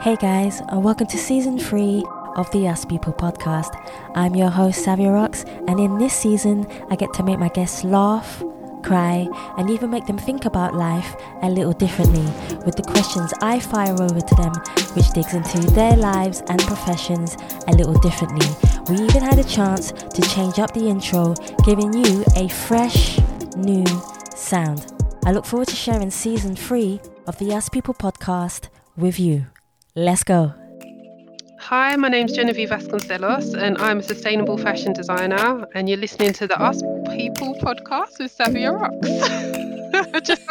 [0.00, 2.04] Hey guys, and welcome to season three
[2.36, 3.74] of the Us People podcast.
[4.14, 7.82] I'm your host, Savia Rocks, and in this season, I get to make my guests
[7.82, 8.40] laugh,
[8.84, 9.26] cry,
[9.56, 12.22] and even make them think about life a little differently
[12.64, 14.52] with the questions I fire over to them,
[14.94, 17.36] which digs into their lives and professions
[17.66, 18.46] a little differently.
[18.88, 21.34] We even had a chance to change up the intro,
[21.64, 23.18] giving you a fresh,
[23.56, 23.84] new
[24.36, 24.92] sound.
[25.24, 29.46] I look forward to sharing season three of the Us People podcast with you.
[29.98, 30.54] Let's go.
[31.58, 35.66] Hi, my name's Genieve Vasconcelos, and I'm a sustainable fashion designer.
[35.74, 36.80] And you're listening to the Us
[37.16, 39.08] People podcast with Savia Rocks.
[40.24, 40.42] Just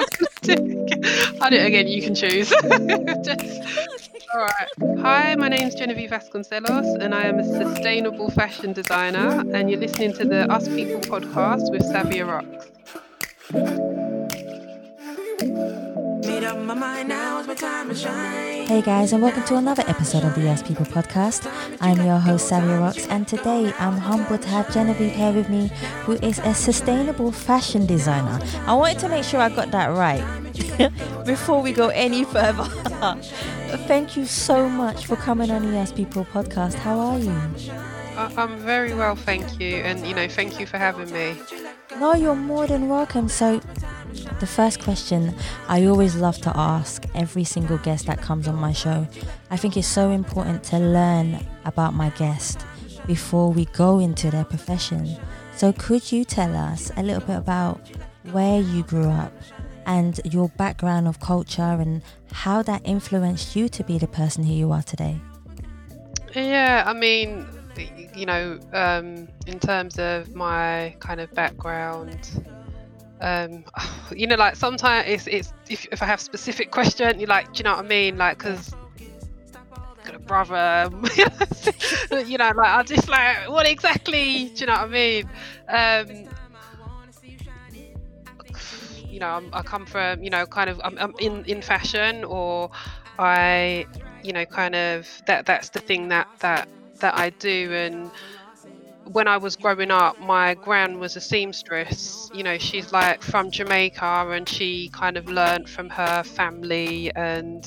[1.41, 1.87] I'll do it again.
[1.87, 2.49] You can choose.
[3.23, 3.61] Just,
[4.35, 4.99] all right.
[4.99, 9.45] Hi, my name's Genieve Vasconcelos, and I am a sustainable fashion designer.
[9.53, 14.06] And you're listening to the Us People podcast with Savia Rocks.
[16.27, 16.41] Hey
[18.81, 21.49] guys, and welcome to another episode of the Us People podcast.
[21.79, 25.69] I'm your host, Savia Rocks, and today I'm humbled to have Genieve here with me,
[26.03, 28.45] who is a sustainable fashion designer.
[28.65, 30.21] I wanted to make sure I got that right
[31.25, 32.65] before we go any further.
[33.87, 36.73] Thank you so much for coming on the Us People podcast.
[36.73, 37.39] How are you?
[38.17, 41.37] I'm very well, thank you, and you know, thank you for having me.
[41.95, 43.29] No, you're more than welcome.
[43.29, 43.59] So,
[44.39, 45.33] the first question
[45.67, 49.07] I always love to ask every single guest that comes on my show.
[49.49, 52.65] I think it's so important to learn about my guest
[53.07, 55.15] before we go into their profession.
[55.55, 57.79] So, could you tell us a little bit about
[58.31, 59.33] where you grew up
[59.85, 64.53] and your background of culture and how that influenced you to be the person who
[64.53, 65.19] you are today?
[66.35, 67.47] Yeah, I mean,
[68.15, 72.43] you know, um, in terms of my kind of background,
[73.21, 73.63] um
[74.15, 77.59] you know like sometimes it's it's if, if i have specific question you're like do
[77.59, 78.17] you know what i mean?
[78.17, 78.73] Like because
[80.03, 80.89] got a brother
[82.25, 85.29] you know like i just like what exactly do you know what i mean?
[85.67, 86.29] Um
[89.09, 92.23] you know I'm, i come from you know kind of I'm, I'm in in fashion
[92.23, 92.69] or
[93.19, 93.85] i
[94.23, 96.69] you know kind of that that's the thing that that
[96.99, 98.11] that i do and
[99.05, 102.29] when I was growing up, my gran was a seamstress.
[102.33, 107.65] You know, she's like from Jamaica and she kind of learned from her family and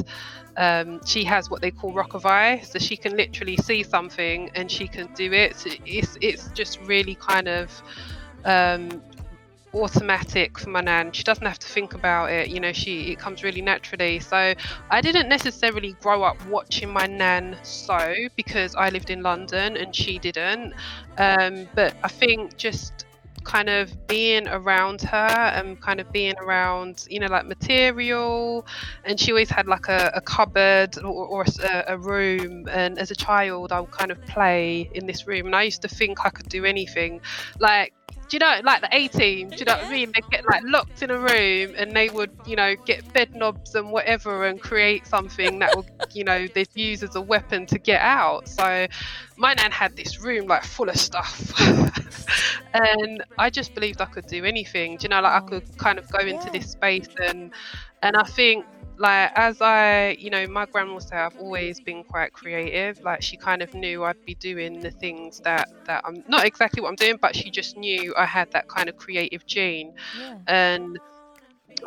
[0.57, 2.61] um, she has what they call rock of eye.
[2.61, 5.57] So she can literally see something and she can do it.
[5.57, 7.83] So it's, it's just really kind of
[8.45, 9.03] um,
[9.75, 11.13] automatic for my nan.
[11.13, 12.49] She doesn't have to think about it.
[12.49, 14.21] You know, she it comes really naturally.
[14.21, 14.55] So
[14.91, 19.95] I didn't necessarily grow up watching my nan sew because I lived in London and
[19.95, 20.75] she didn't.
[21.19, 23.05] Um, but I think just
[23.45, 28.67] kind of being around her and kind of being around you know like material
[29.05, 33.11] and she always had like a, a cupboard or, or a, a, room and as
[33.11, 36.25] a child i would kind of play in this room and i used to think
[36.25, 37.21] i could do anything
[37.59, 37.93] like
[38.31, 40.13] do you know, like the A team, do you know what I mean?
[40.15, 43.75] They get like locked in a room and they would, you know, get bed knobs
[43.75, 47.79] and whatever and create something that would, you know, they'd use as a weapon to
[47.79, 48.49] get out.
[48.49, 48.87] So
[49.37, 51.53] my nan had this room like full of stuff.
[52.73, 54.97] and I just believed I could do anything.
[54.99, 57.51] Do you know, like I could kind of go into this space and
[58.03, 58.65] and I think
[59.01, 63.01] like as I, you know, my grandma would say I've always been quite creative.
[63.01, 66.83] Like she kind of knew I'd be doing the things that that I'm not exactly
[66.83, 69.95] what I'm doing, but she just knew I had that kind of creative gene.
[70.19, 70.37] Yeah.
[70.47, 70.99] And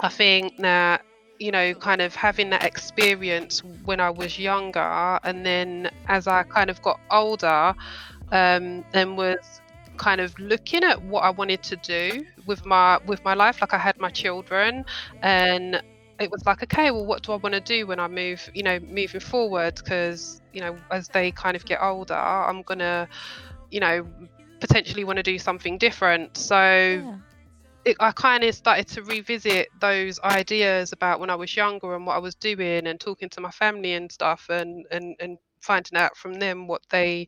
[0.01, 1.05] I think that
[1.37, 6.41] you know, kind of having that experience when I was younger, and then as I
[6.43, 7.75] kind of got older,
[8.31, 9.61] um, and was
[9.97, 13.61] kind of looking at what I wanted to do with my with my life.
[13.61, 14.85] Like I had my children,
[15.21, 15.81] and
[16.23, 18.63] it was like, okay, well, what do I want to do when I move, you
[18.63, 19.75] know, moving forward?
[19.75, 23.07] Because, you know, as they kind of get older, I'm going to,
[23.69, 24.07] you know,
[24.59, 26.37] potentially want to do something different.
[26.37, 27.17] So yeah.
[27.85, 32.05] it, I kind of started to revisit those ideas about when I was younger and
[32.07, 35.97] what I was doing and talking to my family and stuff and, and, and finding
[35.97, 37.27] out from them what they,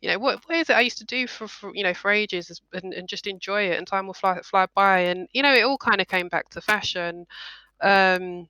[0.00, 2.10] you know, what, what is it I used to do for, for you know, for
[2.10, 5.00] ages and, and just enjoy it and time will fly, fly by.
[5.00, 7.26] And, you know, it all kind of came back to fashion
[7.82, 8.48] um,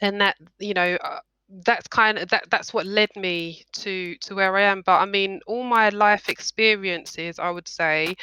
[0.00, 1.20] and that you know uh,
[1.64, 4.82] that's kind of that that's what led me to to where I am.
[4.84, 8.14] But I mean, all my life experiences, I would say,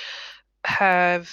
[0.65, 1.30] have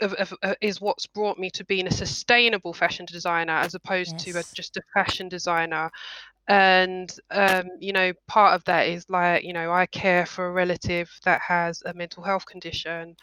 [0.00, 4.12] of, of, uh, is what's brought me to being a sustainable fashion designer as opposed
[4.12, 4.24] yes.
[4.24, 5.90] to a, just a fashion designer
[6.48, 10.52] and um, you know part of that is like you know i care for a
[10.52, 13.14] relative that has a mental health condition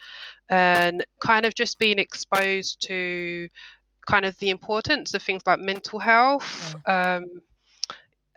[0.50, 3.50] and kind of just being exposed to
[4.08, 6.76] kind of the importance of things like mental health.
[6.88, 7.16] Yeah.
[7.18, 7.42] Um,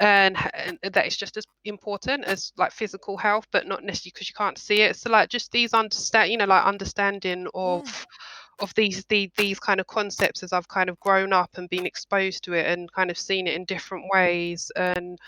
[0.03, 0.37] and,
[0.82, 4.35] and that is just as important as like physical health but not necessarily because you
[4.37, 8.64] can't see it so like just these understand you know like understanding of yeah.
[8.64, 11.87] of these, these these kind of concepts as I've kind of grown up and been
[11.87, 15.19] exposed to it and kind of seen it in different ways and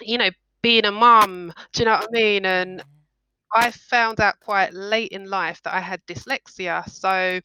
[0.00, 0.30] you know
[0.62, 2.82] being a mum do you know what I mean and
[3.52, 7.40] I found out quite late in life that I had dyslexia so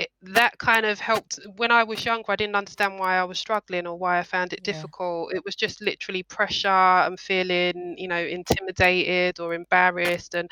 [0.00, 2.32] it, that kind of helped when I was younger.
[2.32, 4.72] I didn't understand why I was struggling or why I found it yeah.
[4.72, 5.34] difficult.
[5.34, 10.50] It was just literally pressure and feeling, you know, intimidated or embarrassed, and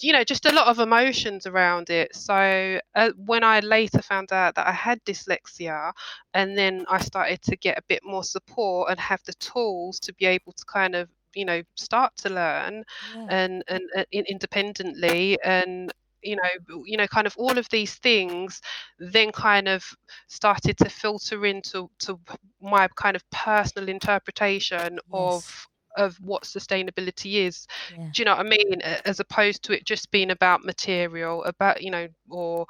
[0.00, 2.14] you know, just a lot of emotions around it.
[2.14, 5.92] So uh, when I later found out that I had dyslexia,
[6.34, 10.12] and then I started to get a bit more support and have the tools to
[10.12, 12.84] be able to kind of you know start to learn
[13.16, 13.26] yeah.
[13.30, 15.90] and, and, and independently and
[16.24, 18.60] you know you know kind of all of these things
[18.98, 19.84] then kind of
[20.28, 22.18] started to filter into to
[22.60, 25.00] my kind of personal interpretation yes.
[25.12, 25.66] of
[25.96, 27.66] of what sustainability is
[27.96, 28.08] yeah.
[28.12, 31.82] do you know what i mean as opposed to it just being about material about
[31.82, 32.66] you know or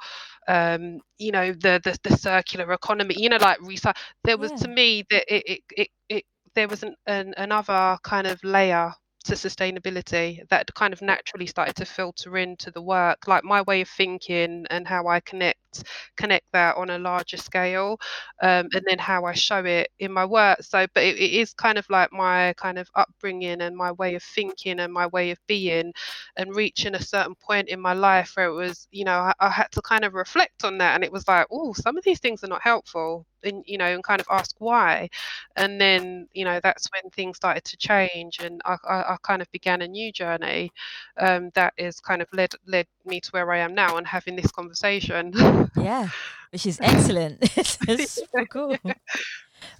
[0.47, 4.57] um you know the the, the circular economy you know like recycle there was yeah.
[4.57, 6.23] to me that it it, it, it
[6.53, 8.93] there was an, an another kind of layer
[9.25, 13.81] to sustainability that kind of naturally started to filter into the work like my way
[13.81, 15.83] of thinking and how i connect
[16.15, 17.97] connect that on a larger scale
[18.41, 20.61] um, and then how i show it in my work.
[20.61, 24.15] So but it, it is kind of like my kind of upbringing and my way
[24.15, 25.93] of thinking and my way of being
[26.37, 29.49] and reaching a certain point in my life where it was you know I, I
[29.49, 32.19] had to kind of reflect on that and it was like oh some of these
[32.19, 35.09] things are not helpful and you know and kind of ask why.
[35.55, 39.41] And then you know that's when things started to change and i, I, I kind
[39.41, 40.71] of began a new journey
[41.17, 44.35] um, that is kind of led led me to where i am now and having
[44.35, 45.33] this conversation.
[45.75, 46.09] Yeah
[46.55, 47.39] which is excellent.
[47.57, 48.77] It's so cool.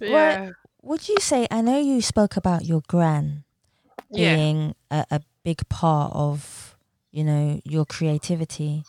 [0.00, 0.46] Yeah.
[0.46, 3.44] what would you say i know you spoke about your gran
[4.12, 5.04] being yeah.
[5.10, 6.76] a, a big part of
[7.12, 8.82] you know your creativity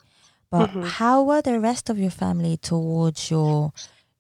[0.50, 0.84] but mm-hmm.
[0.84, 3.74] how were the rest of your family towards your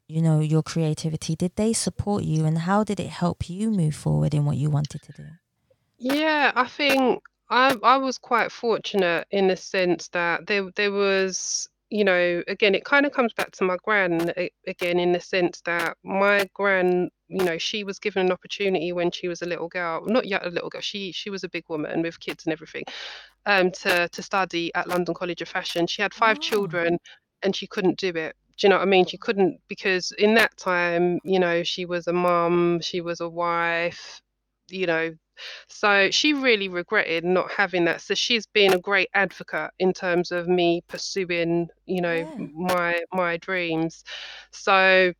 [0.07, 3.95] you know your creativity did they support you and how did it help you move
[3.95, 5.25] forward in what you wanted to do?
[5.98, 11.68] Yeah i think i i was quite fortunate in the sense that there there was
[11.89, 14.31] you know again it kind of comes back to my gran
[14.68, 19.10] again in the sense that my gran you know she was given an opportunity when
[19.10, 21.63] she was a little girl not yet a little girl she she was a big
[21.69, 22.83] woman with kids and everything
[23.45, 25.88] um to to study at london college of fashion.
[25.88, 26.42] She had five oh.
[26.42, 27.00] children
[27.42, 29.06] and she couldn't do it do you know what I mean?
[29.06, 33.30] She couldn't because in that time, you know, she was a mum, she was a
[33.30, 34.21] wife,
[34.69, 35.13] you know,
[35.68, 38.01] so she really regretted not having that.
[38.01, 42.48] So she's been a great advocate in terms of me pursuing, you know, yeah.
[42.56, 44.04] my my dreams.
[44.51, 45.13] So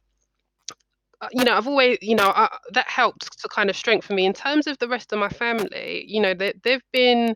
[1.22, 4.26] uh, you know, I've always, you know, I, that helped to kind of strengthen me
[4.26, 6.06] in terms of the rest of my family.
[6.08, 7.36] You know, they, they've been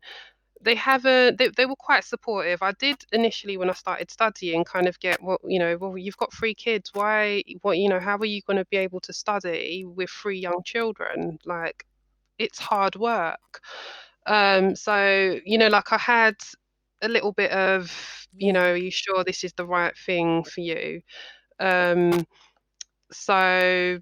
[0.63, 2.61] they haven't they, they were quite supportive.
[2.61, 6.17] I did initially when i started studying kind of get well you know well you've
[6.17, 6.91] got three kids.
[6.93, 10.39] Why what you know how are you going to be able to study with three
[10.39, 11.39] young children?
[11.45, 11.85] Like
[12.39, 13.61] it's hard work.
[14.27, 16.35] Um so you know like i had
[17.01, 17.91] a little bit of
[18.35, 21.01] you know are you sure this is the right thing for you?
[21.59, 22.25] Um
[23.11, 23.99] so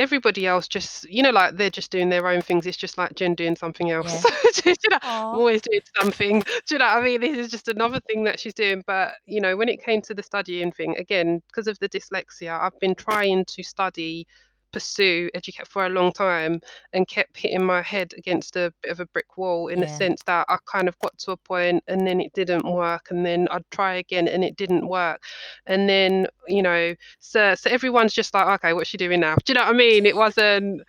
[0.00, 2.66] everybody else just you know like they're just doing their own things.
[2.66, 4.24] It's just like jen doing something else.
[4.64, 4.74] Yeah.
[4.82, 6.40] you know, always doing something.
[6.40, 7.20] Do you know what i mean?
[7.20, 8.82] This is just another thing that she's doing.
[8.86, 12.58] But you know when it came to the studying thing again because of the dyslexia
[12.60, 14.26] i've been trying to study
[14.72, 16.60] pursue educate for a long time
[16.92, 19.86] and kept hitting my head against a bit of a brick wall in yeah.
[19.86, 23.08] the sense that I kind of got to a point and then it didn't work
[23.10, 25.22] and then I'd try again and it didn't work.
[25.66, 29.36] And then you know so so everyone's just like okay what's she doing now?
[29.44, 30.06] Do you know what I mean?
[30.06, 30.82] It wasn't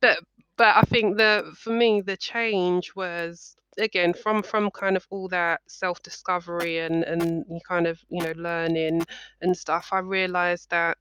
[0.00, 0.18] but
[0.56, 5.28] but I think that for me the change was again from from kind of all
[5.28, 9.04] that self discovery and and kind of you know learning
[9.40, 10.98] and stuff I realized that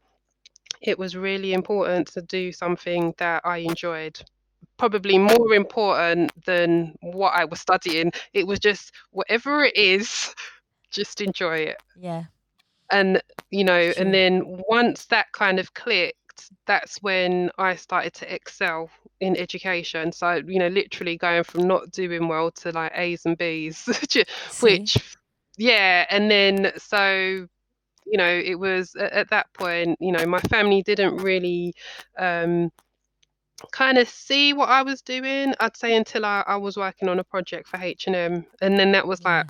[0.82, 4.20] it was really important to do something that I enjoyed.
[4.78, 8.12] Probably more important than what I was studying.
[8.34, 10.34] It was just whatever it is,
[10.92, 11.78] just enjoy it.
[11.98, 12.26] Yeah.
[12.92, 13.22] And,
[13.52, 14.02] you know, sure.
[14.02, 16.16] and then once that kind of clicked,
[16.66, 20.12] that's when I started to excel in education.
[20.14, 23.86] So, you know, literally going from not doing well to like A's and B's,
[24.62, 25.18] which,
[25.58, 26.06] yeah.
[26.10, 27.48] And then so
[28.06, 31.74] you know, it was at, at that point, you know, my family didn't really
[32.18, 32.72] um,
[33.72, 35.54] kind of see what I was doing.
[35.60, 38.80] I'd say until I, I was working on a project for H and M, and
[38.80, 39.48] then that was like,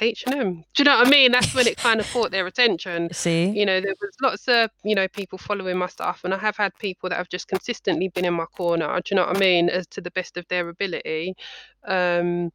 [0.00, 0.54] H&M.
[0.56, 1.32] Do you know what I mean?
[1.32, 3.12] That's when it kind of caught their attention.
[3.12, 3.46] See?
[3.46, 6.56] You know, there was lots of, you know, people following my stuff and I have
[6.56, 9.40] had people that have just consistently been in my corner, do you know what I
[9.40, 11.34] mean, as to the best of their ability.
[11.86, 12.50] Um,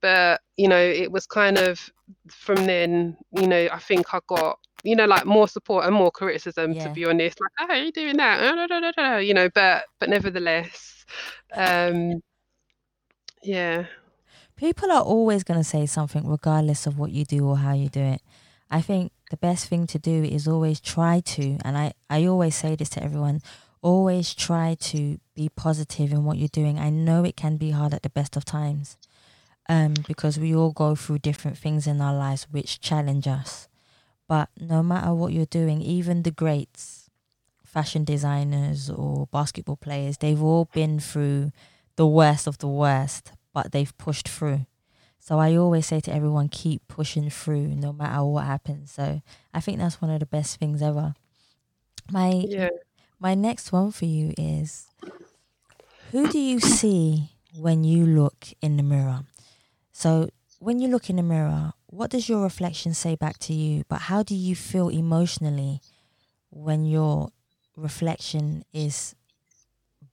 [0.00, 1.90] but, you know, it was kind of
[2.28, 6.10] from then, you know, I think I got you know, like more support and more
[6.10, 6.84] criticism, yeah.
[6.84, 7.40] to be honest.
[7.40, 9.22] Like, oh, are you doing that?
[9.24, 11.04] You know, but but nevertheless,
[11.52, 12.22] um,
[13.42, 13.86] yeah.
[14.56, 17.88] People are always going to say something, regardless of what you do or how you
[17.88, 18.22] do it.
[18.70, 22.56] I think the best thing to do is always try to, and I, I always
[22.56, 23.40] say this to everyone
[23.80, 26.78] always try to be positive in what you're doing.
[26.78, 28.96] I know it can be hard at the best of times
[29.68, 33.68] um, because we all go through different things in our lives which challenge us.
[34.28, 37.10] But no matter what you're doing, even the greats,
[37.64, 41.52] fashion designers or basketball players, they've all been through
[41.96, 44.66] the worst of the worst, but they've pushed through.
[45.18, 48.92] So I always say to everyone, keep pushing through no matter what happens.
[48.92, 49.22] So
[49.52, 51.14] I think that's one of the best things ever.
[52.10, 52.70] My yeah.
[53.20, 54.88] my next one for you is
[56.10, 59.24] who do you see when you look in the mirror?
[59.98, 60.28] So
[60.60, 63.82] when you look in the mirror, what does your reflection say back to you?
[63.88, 65.80] But how do you feel emotionally
[66.50, 67.30] when your
[67.74, 69.16] reflection is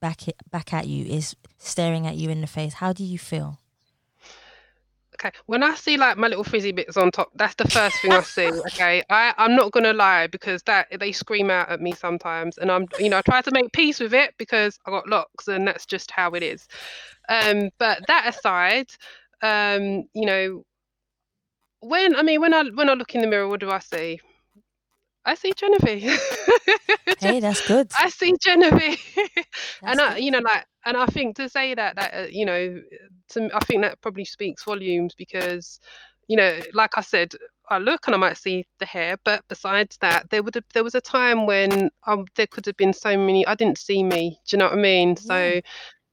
[0.01, 2.73] back it, back at you, is staring at you in the face?
[2.73, 3.59] How do you feel?
[5.13, 8.11] Okay, when I see like my little frizzy bits on top, that's the first thing
[8.11, 8.47] I see.
[8.73, 12.71] Okay, I I'm not gonna lie because that they scream out at me sometimes, and
[12.71, 15.67] I'm you know I try to make peace with it because I got locks, and
[15.67, 16.67] that's just how it is.
[17.29, 18.87] Um, but that aside,
[19.41, 20.63] um, you know,
[21.79, 24.19] when I mean when I when I look in the mirror, what do I see?
[25.25, 25.81] I see Genieve.
[27.19, 27.91] hey, that's good.
[27.97, 28.99] I see Genieve,
[29.81, 32.81] and I, you know, like, and I think to say that, that uh, you know,
[33.29, 35.79] to, I think that probably speaks volumes because,
[36.27, 37.33] you know, like I said,
[37.69, 40.83] I look and I might see the hair, but besides that, there would have, there
[40.83, 43.47] was a time when um, there could have been so many.
[43.47, 44.39] I didn't see me.
[44.47, 45.09] Do you know what I mean?
[45.09, 45.15] Yeah.
[45.15, 45.61] So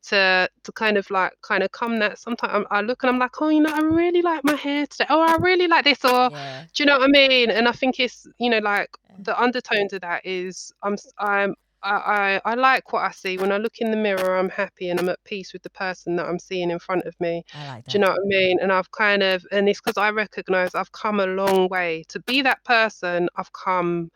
[0.09, 3.41] to to kind of like kind of come that sometimes I look and I'm like,
[3.41, 5.07] oh, you know, I really like my hair today.
[5.09, 6.05] Oh, I really like this.
[6.05, 6.65] Or yeah.
[6.75, 7.51] do you know what I mean?
[7.51, 11.55] And I think it's you know like the undertones of that is I'm I'm
[11.85, 13.39] I, I, I like what I see.
[13.39, 16.17] When I look in the mirror, I'm happy and I'm at peace with the person
[16.17, 17.45] that I'm seeing in front of me.
[17.55, 18.59] Like Do you know what I mean?
[18.61, 22.05] And I've kind of, and it's because I recognize I've come a long way.
[22.11, 24.11] To be that person, I've come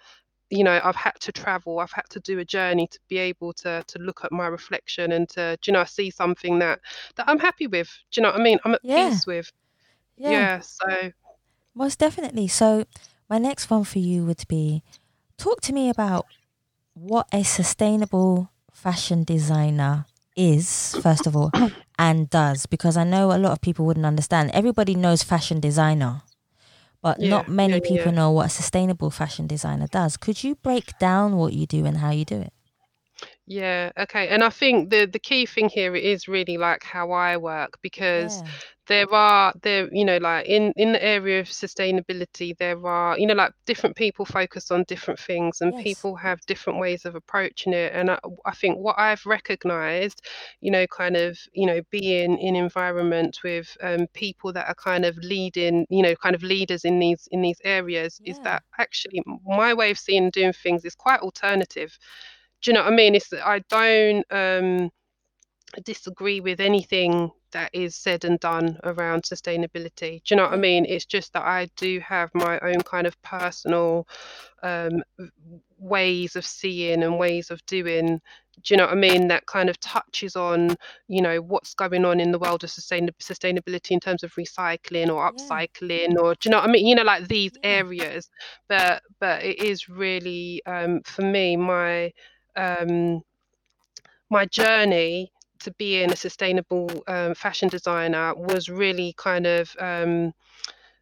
[0.51, 3.53] you know i've had to travel i've had to do a journey to be able
[3.53, 6.79] to to look at my reflection and to you know see something that
[7.17, 8.59] that i'm happy with do you know what i mean?
[8.65, 9.11] I'm at yeah.
[9.11, 9.51] peace with.
[10.17, 10.31] Yeah.
[10.31, 11.11] yeah so
[11.77, 12.49] most definitely.
[12.49, 12.87] So
[13.29, 14.83] my next one for you would be
[15.37, 16.25] talk to me about
[16.95, 21.51] what a sustainable fashion designer is first of all
[21.99, 24.51] and does because i know a lot of people wouldn't understand.
[24.53, 26.23] Everybody knows fashion designer
[27.07, 28.19] but yeah, not many yeah, people yeah.
[28.19, 30.17] know what a sustainable fashion designer does.
[30.17, 32.53] Could you break down what you do and how you do it?
[33.49, 34.27] Yeah, okay.
[34.29, 38.43] And I think the the key thing here is really like how I work because
[38.43, 38.49] yeah.
[38.89, 43.25] there are there you know like in in the area of sustainability there are you
[43.25, 45.83] know like different people focus on different things and yes.
[45.85, 50.23] people have different ways of approaching it and I, I think what I've recognized
[50.61, 55.05] you know kind of you know being in environment with um, people that are kind
[55.05, 58.33] of leading you know kind of leaders in these in these areas yeah.
[58.33, 61.97] is that actually my way of seeing and doing things is quite alternative
[62.63, 63.15] do you know what I mean?
[63.15, 64.91] It's I don't um,
[65.85, 70.23] disagree with anything that is said and done around sustainability.
[70.25, 70.85] Do you know what I mean?
[70.85, 74.07] It's just that I do have my own kind of personal
[74.63, 75.03] um,
[75.79, 78.21] ways of seeing and ways of doing.
[78.63, 79.29] Do you know what I mean?
[79.29, 80.77] That kind of touches on,
[81.09, 85.09] you know, what's going on in the world of sustain- sustainability in terms of recycling
[85.09, 86.21] or upcycling, yeah.
[86.21, 86.87] or do you know what I mean?
[86.87, 87.71] You know, like these yeah.
[87.71, 88.31] areas.
[88.69, 92.13] But but it is really um, for me my
[92.57, 93.23] um,
[94.31, 100.33] my journey to being a sustainable um, fashion designer was really kind of um,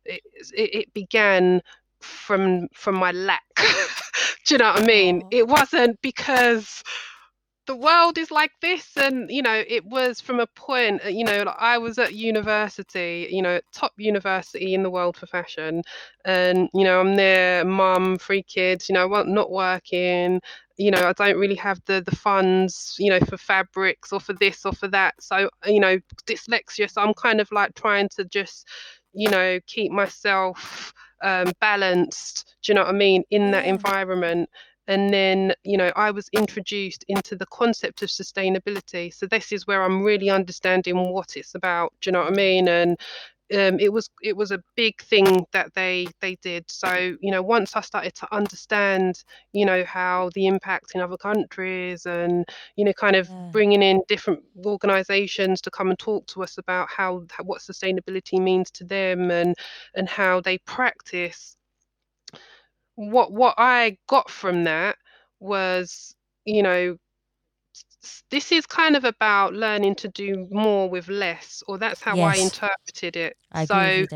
[0.05, 1.61] it, it, began
[2.01, 3.43] from from my lack.
[4.47, 5.23] Do you know what I mean?
[5.31, 6.83] It wasn't because
[7.67, 11.25] the world is like this and you know it was from a point uh, you
[11.25, 15.83] know like i was at university you know top university in the world for fashion
[16.25, 20.41] and you know i'm there mum three kids you know not working
[20.77, 24.33] you know i don't really have the the funds you know for fabrics or for
[24.35, 28.25] this or for that so you know dyslexia so i'm kind of like trying to
[28.25, 28.67] just
[29.13, 30.93] you know keep myself
[31.23, 34.49] um, balanced do you know what i mean in that environment
[34.89, 39.67] and then you know i was introduced into the concept of sustainability so this is
[39.67, 42.97] where i'm really understanding what it's about do you know what i mean and
[43.55, 46.65] um, it was it was a big thing that they they did.
[46.71, 49.23] So you know, once I started to understand,
[49.53, 52.45] you know, how the impact in other countries, and
[52.77, 53.53] you know, kind of Yeah.
[53.53, 58.41] bringing in different organisations to come and talk to us about how, how what sustainability
[58.41, 59.55] means to them, and
[59.95, 61.57] and how they practice.
[62.97, 64.99] What what I got from that
[65.41, 66.99] was, you know,
[68.31, 72.37] this is kind of about learning to do more with less, or that's how I
[72.37, 73.37] interpreted it.
[73.53, 74.07] I So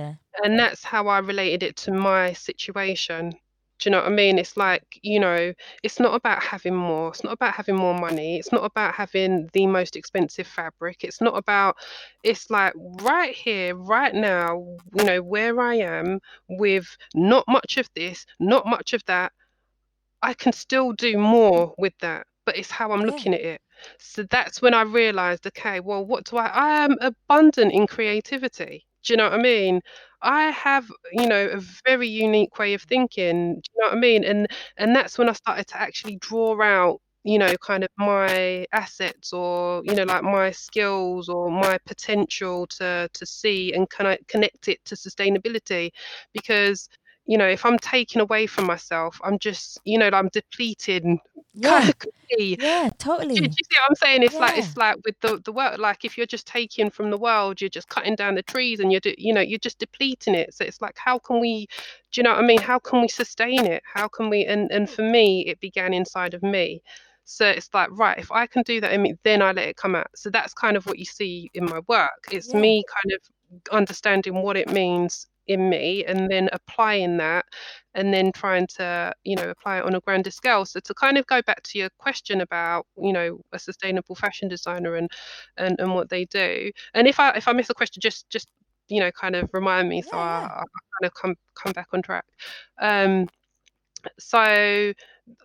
[0.44, 3.32] and that's how I related it to my situation.
[3.78, 4.38] Do you know what I mean?
[4.38, 7.10] It's like, you know, it's not about having more.
[7.10, 8.38] It's not about having more money.
[8.38, 11.04] It's not about having the most expensive fabric.
[11.04, 11.76] It's not about,
[12.22, 17.88] it's like right here, right now, you know, where I am with not much of
[17.94, 19.32] this, not much of that.
[20.22, 23.04] I can still do more with that, but it's how I'm Yeah.
[23.04, 23.60] looking at it.
[23.98, 26.46] So that's when I realized, okay, well, what do I?
[26.46, 28.86] I am abundant in creativity.
[29.04, 29.80] Do you know what I mean?
[30.22, 33.54] I have, you know, a very unique way of thinking.
[33.56, 34.24] Do you know what I mean?
[34.24, 38.66] And and that's when I started to actually draw out, you know, kind of my
[38.72, 44.26] assets or, you know, like my skills or my potential to to see and connect
[44.28, 45.90] connect it to sustainability.
[46.32, 46.88] Because,
[47.28, 51.04] you know, if I'm taking away from myself, I'm just, you know, I'm depleted
[51.54, 51.84] Yeah.
[51.84, 51.96] kind of
[52.38, 52.56] me.
[52.56, 53.36] Yeah, totally.
[53.48, 54.22] do you see what I'm saying?
[54.24, 55.80] It's like it's like with the the world.
[55.80, 58.90] Like if you're just taking from the world, you're just cutting down the trees, and
[58.92, 60.54] you're de- you know you're just depleting it.
[60.54, 61.66] So it's like how can we?
[62.12, 62.60] Do you know what I mean?
[62.60, 63.82] How can we sustain it?
[63.92, 64.44] How can we?
[64.46, 66.82] And and for me, it began inside of me.
[67.24, 69.76] So it's like right, if I can do that in me, then I let it
[69.76, 70.08] come out.
[70.16, 72.28] So that's kind of what you see in my work.
[72.30, 72.60] It's Yeah.
[72.60, 73.20] me kind of
[73.72, 77.46] understanding what it means in me and then applying that
[77.94, 80.64] and then trying to you know apply it on a grander scale.
[80.64, 84.48] So to kind of go back to your question about you know a sustainable fashion
[84.48, 85.10] designer and
[85.56, 86.70] and, and what they do.
[86.94, 88.48] And if i if i miss a question just just
[88.88, 90.48] you know kind of remind me so Yeah, I.
[90.62, 90.64] I
[91.00, 92.24] kind of come come back on track.
[92.80, 93.28] Um
[94.18, 94.92] so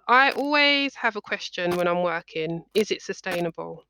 [0.07, 3.83] i always have a question when i'm working is it sustainable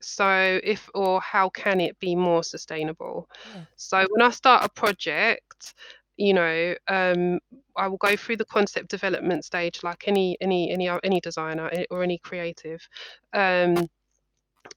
[0.00, 3.62] so if or how can it be more sustainable Yeah.
[3.76, 5.74] so when i start a project
[6.16, 7.38] you know um,
[7.76, 11.84] i will go through the concept development stage like any any any any designer eh,
[11.90, 12.80] or any creative
[13.32, 13.88] um,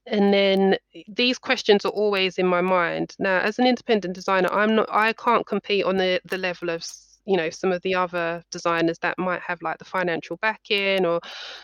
[0.08, 4.76] and then these questions are always in my mind now as an independent designer i'm
[4.76, 6.84] not i can't compete on the the level of
[7.26, 11.19] you know some of the other designers that might have like the financial backing or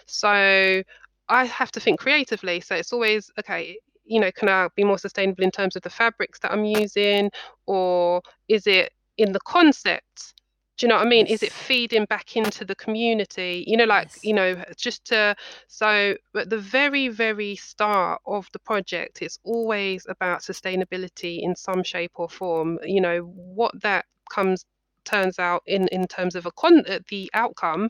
[0.06, 0.82] so
[1.30, 4.98] i have to think creatively so it's always okay you know can i be more
[4.98, 7.30] sustainable in terms of the fabrics that i'm using?
[7.66, 10.34] Or is it in the concept
[10.78, 11.26] do you know what i mean?
[11.26, 13.64] Is it feeding back into the community?
[13.68, 14.20] You know like Yes.
[14.24, 15.36] you know just to
[15.68, 21.84] so at the very, very start of the project, it's always about sustainability in some
[21.84, 22.80] shape or form.
[22.84, 24.66] You know, what that comes
[25.06, 27.90] turns out in in terms of a con uh, the outcome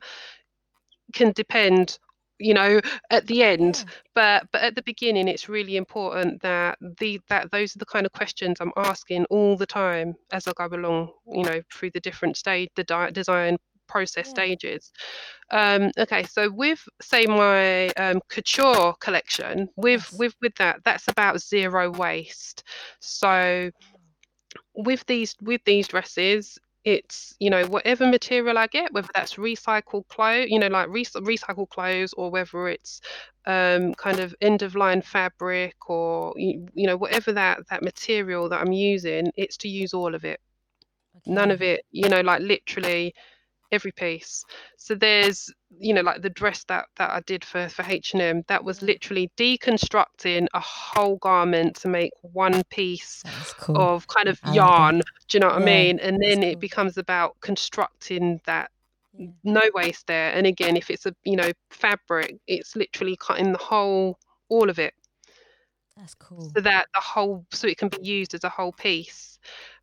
[1.14, 2.00] can depend
[2.40, 3.90] you know at the end Yeah.
[4.16, 8.06] but but at the beginning it's really important that the that those are the kind
[8.06, 12.00] of questions i'm asking all the time as i go along you know through the
[12.00, 14.30] different stage the di- design process Yeah.
[14.30, 14.92] stages
[15.52, 20.12] um okay so with say my um couture collection with Yes.
[20.12, 22.64] with with that that's about zero waste
[23.00, 23.70] so
[24.76, 30.08] with these with these dresses it's you know whatever material i get whether that's recycled
[30.08, 33.02] clothes you know like re- recycled clothes or whether it's
[33.46, 38.48] um kind of end of line fabric or you, you know whatever that that material
[38.48, 40.40] that i'm using it's to use all of it.
[41.26, 43.14] None of it you know like literally
[43.72, 44.44] every piece.
[44.78, 45.50] So there's
[45.80, 49.30] you know like the dress that that i did for for h&m that was literally
[49.38, 53.22] deconstructing a whole garment to make one piece
[53.58, 53.76] cool.
[53.76, 55.00] of kind of yarn.
[55.28, 56.00] Do you know what i mean?
[56.00, 58.72] And then it becomes about constructing that
[59.18, 59.28] Yeah.
[59.44, 60.32] no waste there.
[60.34, 64.18] And again if it's a you know fabric it's literally cutting the whole
[64.50, 64.94] all of it.
[65.98, 66.52] That's cool.
[66.56, 69.40] so that the whole so it can be used as a whole piece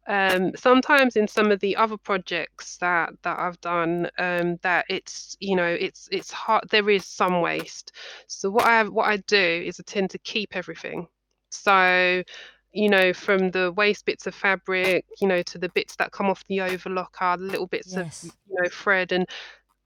[0.06, 5.36] um sometimes in some of the other projects that that i've done um that it's
[5.40, 7.92] you know it's it's hard there is some waste.
[8.26, 9.36] So what i what i do
[9.66, 11.06] is i tend to keep everything.
[11.50, 12.22] So
[12.72, 16.26] you know from the waste bits of fabric you know to the bits that come
[16.26, 19.26] off the overlocker the little bits of you know thread and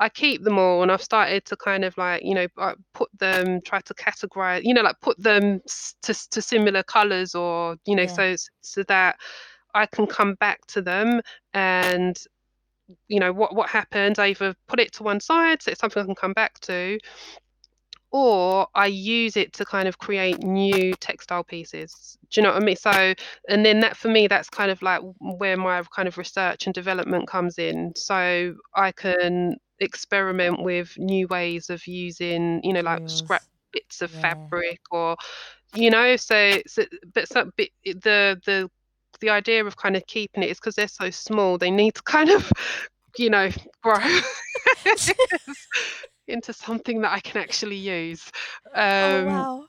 [0.00, 3.08] I keep them all, and I've started to kind of like you know uh, put
[3.18, 5.60] them, try to categorize, you know, like put them
[6.02, 8.36] to to similar colors, or you know, Yeah.
[8.36, 9.16] so so that
[9.74, 11.20] I can come back to them
[11.54, 12.18] and
[13.08, 14.18] you know what what happened.
[14.18, 16.98] I either put it to one side, so it's something I can come back to,
[18.10, 22.18] or I use it to kind of create new textile pieces.
[22.30, 22.76] Do you know what I mean?
[22.76, 23.14] So,
[23.48, 26.74] and then that for me, that's kind of like where my kind of research and
[26.74, 27.92] development comes in.
[27.96, 34.12] So I can experiment with new ways of using, you know, like scrap bits of
[34.14, 34.20] yeah.
[34.20, 35.16] fabric or,
[35.74, 38.70] you know, so, so but some bit the the
[39.20, 42.02] the idea of kind of keeping it is because they're so small, they need to
[42.02, 42.50] kind of,
[43.16, 43.50] you know,
[43.82, 43.96] grow.
[46.28, 48.30] into something that I can actually use.
[48.74, 49.64] Oh, um, oh, wow.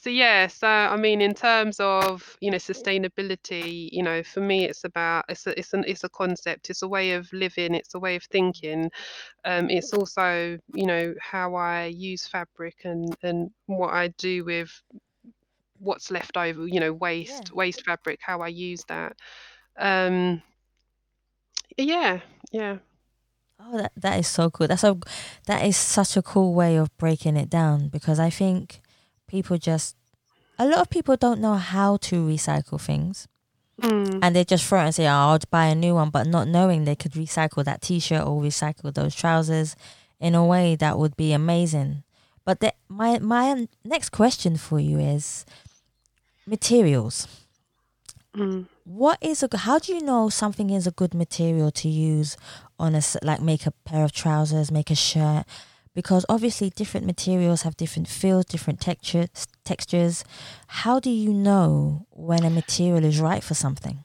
[0.00, 4.64] So yeah, so I mean, in terms of you know sustainability, you know, for me,
[4.64, 7.94] it's about it's a it's an it's a concept, it's a way of living, it's
[7.94, 8.90] a way of thinking.
[9.44, 14.70] Um, it's also you know how I use fabric and and what I do with
[15.78, 17.54] what's left over, you know, waste yeah.
[17.54, 19.16] waste fabric, how I use that.
[19.78, 20.42] Um,
[21.76, 22.20] yeah,
[22.52, 22.78] yeah.
[23.60, 24.68] Oh, that, that is so cool.
[24.68, 24.98] That's a
[25.46, 28.80] that is such a cool way of breaking it down because I think
[29.26, 29.96] people just
[30.58, 33.28] a lot of people don't know how to recycle things.
[33.80, 34.18] Mm.
[34.22, 36.48] And they just throw it and say, oh, I'll buy a new one, but not
[36.48, 39.76] knowing they could recycle that t shirt or recycle those trousers
[40.18, 42.02] in a way that would be amazing.
[42.44, 45.44] But the, my, my next question for you is
[46.48, 47.28] materials.
[48.36, 48.66] Mm.
[48.84, 52.36] What is a how do you know something is a good material to use
[52.78, 55.44] on a like make a pair of trousers, make a shirt?
[55.94, 59.48] Because obviously different materials have different feels, different textures.
[59.64, 60.24] Textures.
[60.68, 64.04] How do you know when a material is right for something?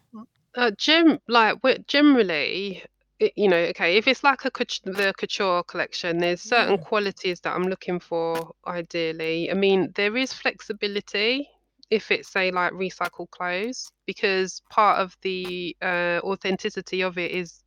[0.56, 2.84] Uh, gem like generally,
[3.20, 4.52] you know, okay, if it's like a
[4.86, 6.84] the couture collection, there's certain yeah.
[6.84, 8.54] qualities that I'm looking for.
[8.66, 11.50] Ideally, I mean, there is flexibility
[11.94, 17.62] if it's say like recycled clothes because part of the uh, authenticity of it is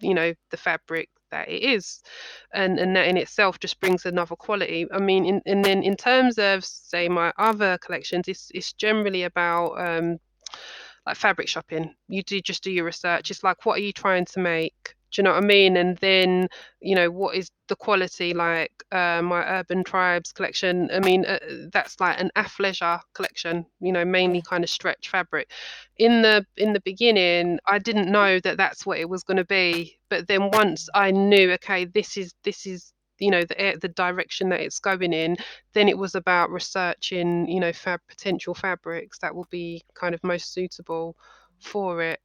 [0.00, 2.00] you know the fabric that it is
[2.54, 4.86] and and that in itself just brings another quality.
[4.92, 9.24] I mean in, and then in terms of say my other collections it's, it's generally
[9.24, 10.18] about um
[11.04, 11.92] like fabric shopping.
[12.06, 13.32] You do just do your research.
[13.32, 15.76] It's like what are you trying to make do you know what I mean?
[15.76, 16.48] And then,
[16.80, 20.90] you know, what is the quality like uh, my Urban Tribes collection?
[20.92, 21.38] I mean, uh,
[21.72, 25.50] that's like an athleisure collection, you know, mainly kind of stretch fabric.
[25.98, 29.44] In the in the beginning, I didn't know that that's what it was going to
[29.44, 33.88] be, but then once I knew, okay, this is this is you know the the
[33.88, 35.36] direction that it's going in
[35.74, 40.24] then it was about researching you know fab potential fabrics that will be kind of
[40.24, 41.14] most suitable
[41.60, 42.18] for it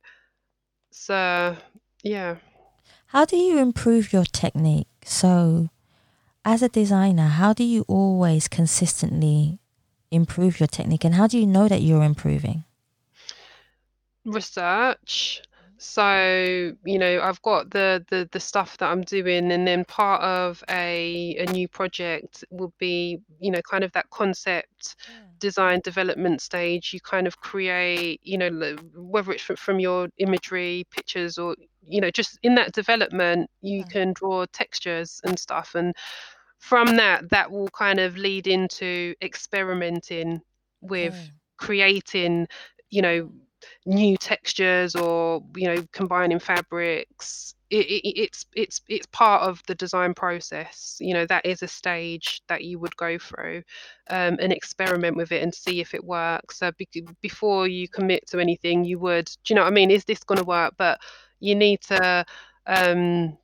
[0.91, 1.55] so
[2.03, 2.37] yeah
[3.07, 4.87] how do you improve your technique?
[5.03, 5.69] So,
[6.45, 9.59] as a designer, how do you always consistently
[10.11, 12.63] improve your technique and how do you know that you're improving?
[14.25, 15.41] Research.
[15.79, 20.23] So, you know, I've got the, the the stuff that I'm doing and then part
[20.23, 24.95] of a a new project will be, you know, kind of that concept
[25.37, 26.93] design development stage.
[26.93, 31.55] You kind of create, you know, whether it's from your imagery, pictures or
[31.87, 35.93] you know just in that development you can draw textures and stuff and
[36.59, 40.41] from that that will kind of lead into experimenting
[40.81, 42.47] with creating
[42.89, 43.29] you know
[43.85, 47.53] new textures or you know combining fabrics.
[47.69, 51.67] It, it, it's it's it's part of the design process you know that is a
[51.67, 53.61] stage that you would go through
[54.09, 56.59] um, and experiment with it and see if it works.
[56.59, 56.87] So be-
[57.21, 59.91] before you commit to anything you would do you know what i mean?
[59.91, 60.75] Is this going to work?
[60.77, 60.99] But
[61.39, 62.25] you need to
[62.65, 63.37] um,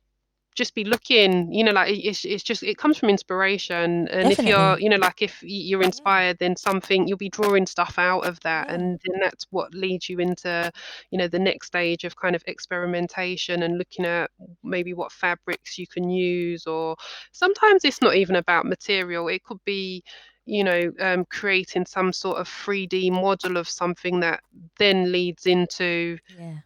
[0.54, 4.08] just be looking you know like it's, it's just it comes from inspiration.
[4.08, 4.30] And Definitely.
[4.30, 8.26] if you're you know like if you're inspired then something you'll be drawing stuff out
[8.26, 8.70] of that.
[8.70, 10.70] And then that's what leads you into
[11.10, 14.30] you know the next stage of kind of experimentation and looking at
[14.62, 16.66] maybe what fabrics you can use.
[16.66, 16.96] Or
[17.32, 19.28] sometimes it's not even about material.
[19.28, 20.04] It could be
[20.46, 24.40] you know um, creating some sort of 3d model of something that
[24.78, 26.58] then leads into yeah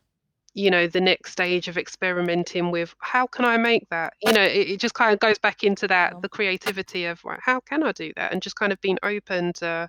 [0.58, 4.12] you know the next stage of experimenting with how can i make that?
[4.20, 7.38] You know it, it just kind of goes back into that the creativity of right,
[7.42, 8.32] how can i do that?
[8.32, 9.88] and just kind of being open to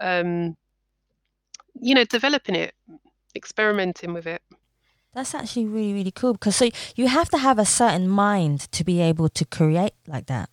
[0.00, 0.56] um
[1.80, 2.74] you know developing it
[3.34, 4.42] experimenting with it.
[5.14, 8.84] That's actually really really cool because so you have to have a certain mind to
[8.84, 10.50] be able to create like that.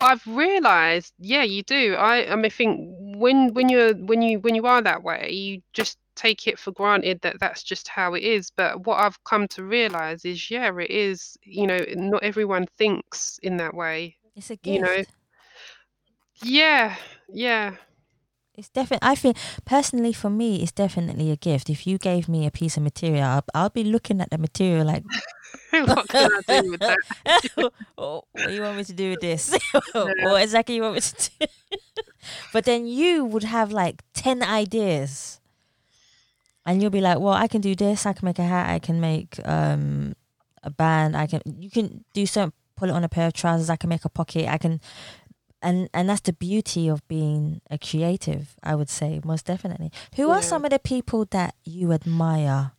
[0.00, 1.94] I've realized, yeah, you do.
[1.94, 2.78] I, I mean, I think
[3.16, 6.72] when when you're when you when you are that way, you just take it for
[6.72, 8.50] granted that that's just how it is.
[8.50, 11.36] But what I've come to realize is, yeah, it is.
[11.42, 14.16] You know, not everyone thinks in that way.
[14.36, 14.66] It's a gift.
[14.66, 15.02] You know.
[16.42, 16.96] Yeah,
[17.28, 17.76] yeah.
[18.54, 19.08] It's definitely.
[19.08, 21.70] I feel personally for me, it's definitely a gift.
[21.70, 24.86] If you gave me a piece of material, I'll, I'll be looking at the material
[24.86, 25.04] like,
[25.70, 26.98] what can I do with that?
[27.96, 29.56] Oh, what do you want me to do with this?
[29.92, 31.46] what exactly you want me to do?
[32.52, 35.40] but then you would have like 10 ideas.
[36.64, 38.06] And you'll be like, well, I can do this.
[38.06, 38.70] I can make a hat.
[38.70, 40.14] I can make um,
[40.62, 41.16] a band.
[41.16, 43.68] I can, you can do something, pull it on a pair of trousers.
[43.68, 44.48] I can make a pocket.
[44.48, 44.80] I can,
[45.62, 48.56] and and that's the beauty of being a creative.
[48.62, 49.90] I would say most definitely.
[50.16, 50.34] Who yeah.
[50.34, 52.72] are some of the people that you admire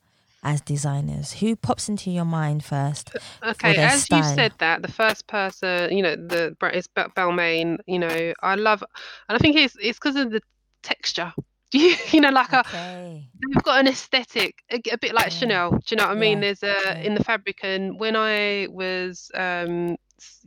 [0.43, 1.33] as designers?
[1.33, 3.15] Who pops into your mind first?
[3.41, 4.19] Okay, as style?
[4.19, 7.77] you said that, the first person, you know, the is Balmain.
[7.87, 8.83] You know, I love,
[9.29, 10.41] and I think it's it's because of the
[10.81, 11.33] texture.
[11.73, 12.77] You, you know, like okay.
[12.77, 15.71] a, they've got an aesthetic, a, a bit like Chanel.
[15.71, 16.41] Do you know what I mean?
[16.41, 16.53] Yeah.
[16.53, 19.97] There's a in the fabric, and when I was um,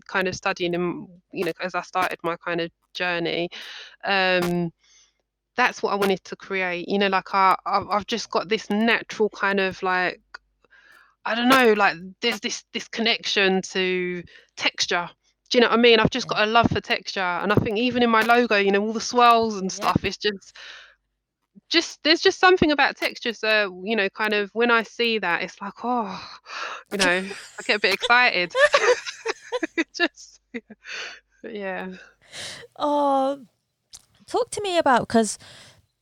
[0.06, 3.50] kind of studying, and you know, as I started my kind of journey,
[4.04, 4.72] um,
[5.56, 6.88] that's what I wanted to create.
[6.88, 10.20] You know, like I, I've just got this natural kind of like,
[11.24, 14.22] I don't know, like there's this this connection to
[14.56, 15.10] texture.
[15.48, 16.00] Do you know what I mean?
[16.00, 18.70] I've just got a love for texture, and I think even in my logo, you
[18.70, 20.08] know, all the swirls and stuff, yeah.
[20.08, 20.56] it's just
[21.68, 25.42] just there's just something about texture so you know kind of when i see that
[25.42, 26.38] it's like oh
[26.92, 27.24] you know
[27.59, 28.52] i get a bit excited
[29.94, 30.40] just
[31.42, 31.88] yeah
[32.79, 33.40] oh
[34.26, 35.38] talk to me about because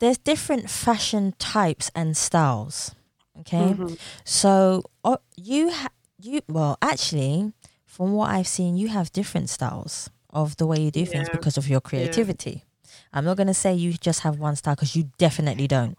[0.01, 2.95] there's different fashion types and styles.
[3.41, 3.95] Okay, mm-hmm.
[4.25, 5.89] so uh, you ha-
[6.21, 7.53] you well actually,
[7.87, 11.07] from what I've seen, you have different styles of the way you do yeah.
[11.07, 12.51] things because of your creativity.
[12.51, 12.71] Yeah.
[13.15, 15.97] I'm not gonna say you just have one style because you definitely don't.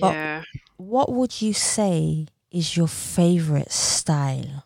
[0.00, 0.42] But yeah.
[0.76, 4.64] What would you say is your favorite style?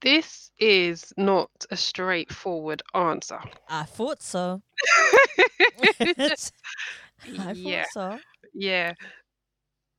[0.00, 3.38] This is not a straightforward answer.
[3.68, 4.62] I thought so.
[5.80, 7.84] I yeah.
[7.92, 8.18] so.
[8.52, 8.94] Yeah.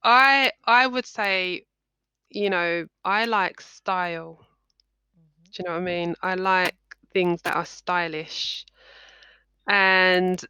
[0.04, 1.66] I I would say,
[2.30, 4.40] you know, I like style.
[5.16, 5.44] Mm-hmm.
[5.44, 6.16] Do you know what I mean?
[6.22, 6.76] I like
[7.14, 8.66] things that are stylish.
[9.72, 10.44] And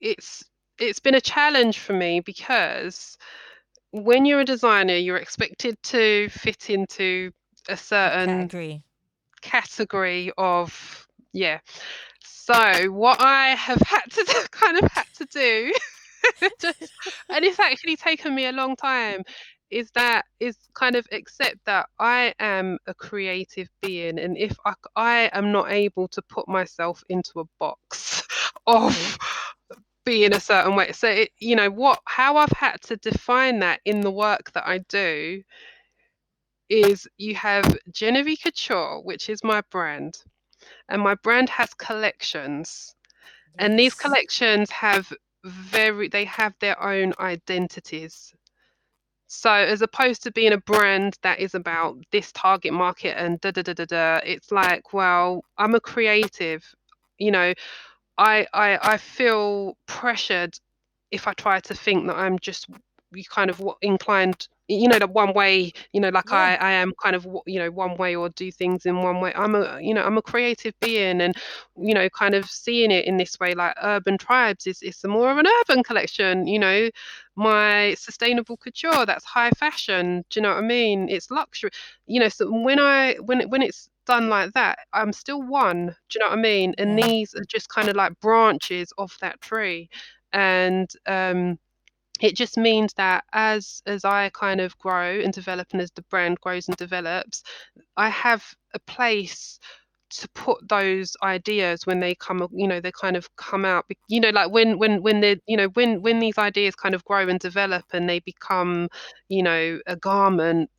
[0.00, 0.44] it's
[0.78, 3.16] it's been a challenge for me because
[3.92, 7.32] when you're a designer, you're expected to fit into
[7.68, 8.48] a certain
[9.40, 11.60] category of yeah.
[12.22, 15.72] So what I have had to kind of had to do,
[16.60, 16.92] just,
[17.28, 19.22] and it's actually taken me a long time,
[19.70, 24.74] is that is kind of accept that I am a creative being, and if I,
[24.96, 28.19] I am not able to put myself into a box
[28.66, 29.80] of mm-hmm.
[30.04, 33.80] being a certain way, so it, you know what, how I've had to define that
[33.84, 35.42] in the work that I do
[36.68, 40.22] is you have Genieve Couture, which is my brand,
[40.88, 42.94] and my brand has collections,
[43.48, 43.56] yes.
[43.58, 45.12] and these collections have
[45.44, 48.32] very they have their own identities.
[49.26, 53.52] So as opposed to being a brand that is about this target market and da
[53.52, 56.64] da da da da, it's like, well, I'm a creative,
[57.18, 57.54] you know,
[58.20, 60.58] I I I feel pressured
[61.10, 62.66] if I try to think that I'm just
[63.28, 66.56] kind of inclined you know the one way you know like yeah.
[66.60, 69.32] I, I am kind of you know one way or do things in one way.
[69.34, 71.34] I'm a you know i'm a creative being and
[71.76, 75.30] you know kind of seeing it in this way like urban tribes is is more
[75.32, 76.90] of an urban collection you know.
[77.36, 81.08] My sustainable couture that's high fashion do you know what i mean?
[81.08, 81.70] It's luxury
[82.06, 85.94] you know so when i when when it's done like that i'm still one do
[86.14, 86.74] you know what i mean?
[86.78, 89.88] And these are just kind of like branches of that tree.
[90.32, 91.58] And um
[92.20, 96.02] it just means that as as i kind of grow and develop and as the
[96.10, 97.42] brand grows and develops
[97.96, 98.44] i have
[98.74, 99.58] a place
[100.10, 104.20] to put those ideas when they come you know they kind of come out you
[104.20, 107.28] know like when when when they you know when when these ideas kind of grow
[107.28, 108.88] and develop and they become
[109.28, 110.70] you know a garment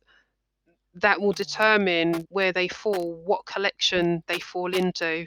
[0.94, 5.26] that will determine where they fall what collection they fall into.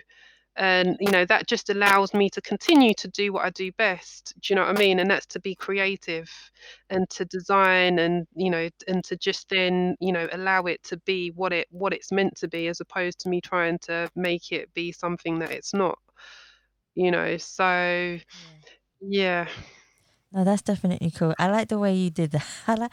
[0.58, 4.34] And you know that just allows me to continue to do what i do best.
[4.42, 5.00] Do you know what i mean?
[5.00, 6.30] And that's to be creative
[6.90, 10.98] and to design and you know and to just then you know allow it to
[11.06, 14.52] be what it what it's meant to be as opposed to me trying to make
[14.52, 15.98] it be something that it's not
[16.96, 17.38] you know?
[17.38, 18.18] So
[19.02, 19.48] yeah
[20.36, 22.92] no that's definitely cool i like the way you did that i like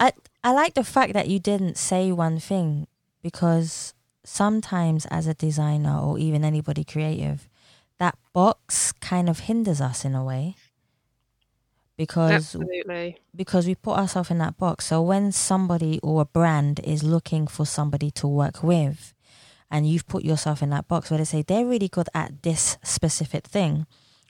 [0.00, 2.86] i, I like the fact that you didn't say one thing
[3.22, 7.48] because sometimes as a designer or even anybody creative,
[7.98, 10.56] that box kind of hinders us in a way
[11.96, 13.18] because Absolutely.
[13.36, 14.86] because we put ourselves in that box.
[14.86, 19.14] So when somebody or a brand is looking for somebody to work with,
[19.70, 22.78] and you've put yourself in that box where they say they're really good at this
[22.82, 23.86] specific thing,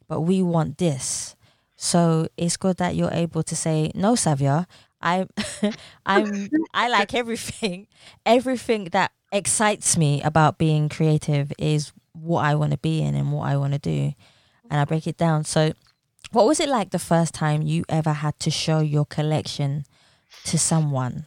[0.08, 1.33] but we want this.
[1.76, 4.66] So it's good that you're able to say, no, Savia,
[5.00, 5.28] I'm
[6.06, 7.86] I'm I like everything.
[8.24, 13.32] Everything that excites me about being creative is what I want to be in and
[13.32, 14.12] what I want to do.
[14.70, 15.44] And I break it down.
[15.44, 15.72] So
[16.32, 19.84] what was it like the first time you ever had to show your collection
[20.44, 21.26] to someone?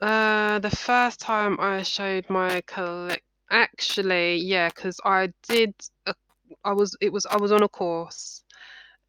[0.00, 5.74] Uh, the first time I showed my collect, actually, yeah, because I did.
[6.06, 6.14] A,
[6.64, 6.96] I was.
[7.00, 7.26] It was.
[7.26, 8.42] I was on a course,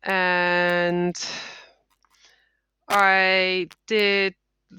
[0.04, 1.16] and
[2.90, 4.36] I did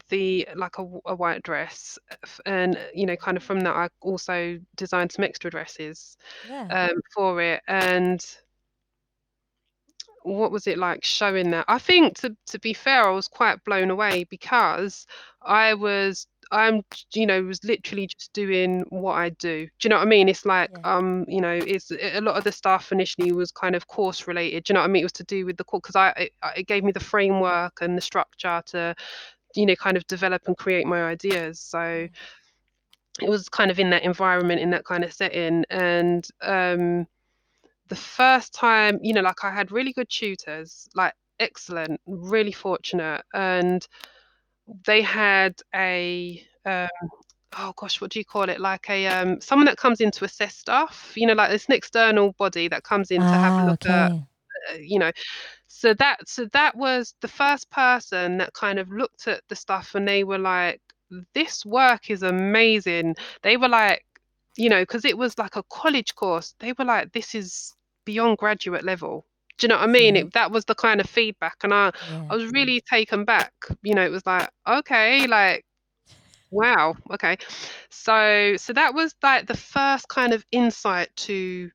[0.09, 1.99] the like a, a white dress,
[2.47, 6.71] and you know, kind of from that, I also designed some extra dresses Yeah.
[6.71, 8.25] um, for it, and
[10.23, 11.65] what was it like showing that?
[11.69, 15.07] I think to to be fair, I was quite blown away because
[15.43, 16.83] I was I'm
[17.15, 19.67] you know was literally just doing what I do.
[19.67, 20.29] Do you know what I mean?
[20.29, 20.85] It's like Yeah.
[20.85, 24.65] um you know it's a lot of the stuff initially was kind of course related.
[24.65, 25.03] Do you know what I mean?
[25.03, 27.79] It was to do with the course because I it, it gave me the framework
[27.83, 28.95] and the structure to
[29.57, 31.61] you know kind of develop and create my ideas.
[31.61, 32.09] So
[33.21, 37.07] it was kind of in that environment in that kind of setting and um
[37.89, 43.23] the first time, you know, like I had really good tutors, like excellent, really fortunate,
[43.35, 43.87] and
[44.87, 46.89] they had a um,
[47.59, 48.61] oh gosh, what do you call it?
[48.61, 51.75] Like a um, someone that comes in to assess stuff, you know, like it's an
[51.75, 54.25] external body that comes in to have a Ah, look at, okay.
[54.73, 55.13] uh, you know.
[55.69, 59.95] So that so that was the first person that kind of looked at the stuff
[59.95, 60.81] and they were like,
[61.35, 63.15] this work is amazing.
[63.43, 64.05] They were like,
[64.57, 66.55] you know, because it was like a college course.
[66.61, 69.27] They were like, this is beyond graduate level.
[69.59, 70.17] Do you know what I mean?
[70.17, 70.23] Yeah.
[70.23, 72.31] It, that was the kind of feedback, and I Yeah.
[72.31, 73.53] I was really taken back.
[73.83, 75.65] You know, it was like, okay, like
[76.51, 77.37] wow, okay.
[77.91, 81.71] So so that was like the first kind of insight to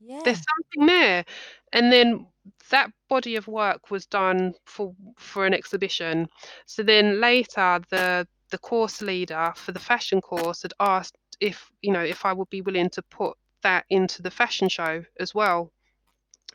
[0.00, 0.20] Yeah.
[0.24, 1.24] there's something there.
[1.72, 2.26] And then
[2.70, 6.28] that body of work was done for for an exhibition.
[6.66, 11.92] So then later the the course leader for the fashion course had asked if, you
[11.92, 15.72] know, if I would be willing to put that into the fashion show as well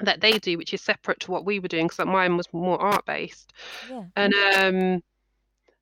[0.01, 2.79] that they do, which is separate to what we were doing, because mine was more
[2.81, 3.53] art based.
[3.89, 4.03] Yeah.
[4.15, 5.01] And um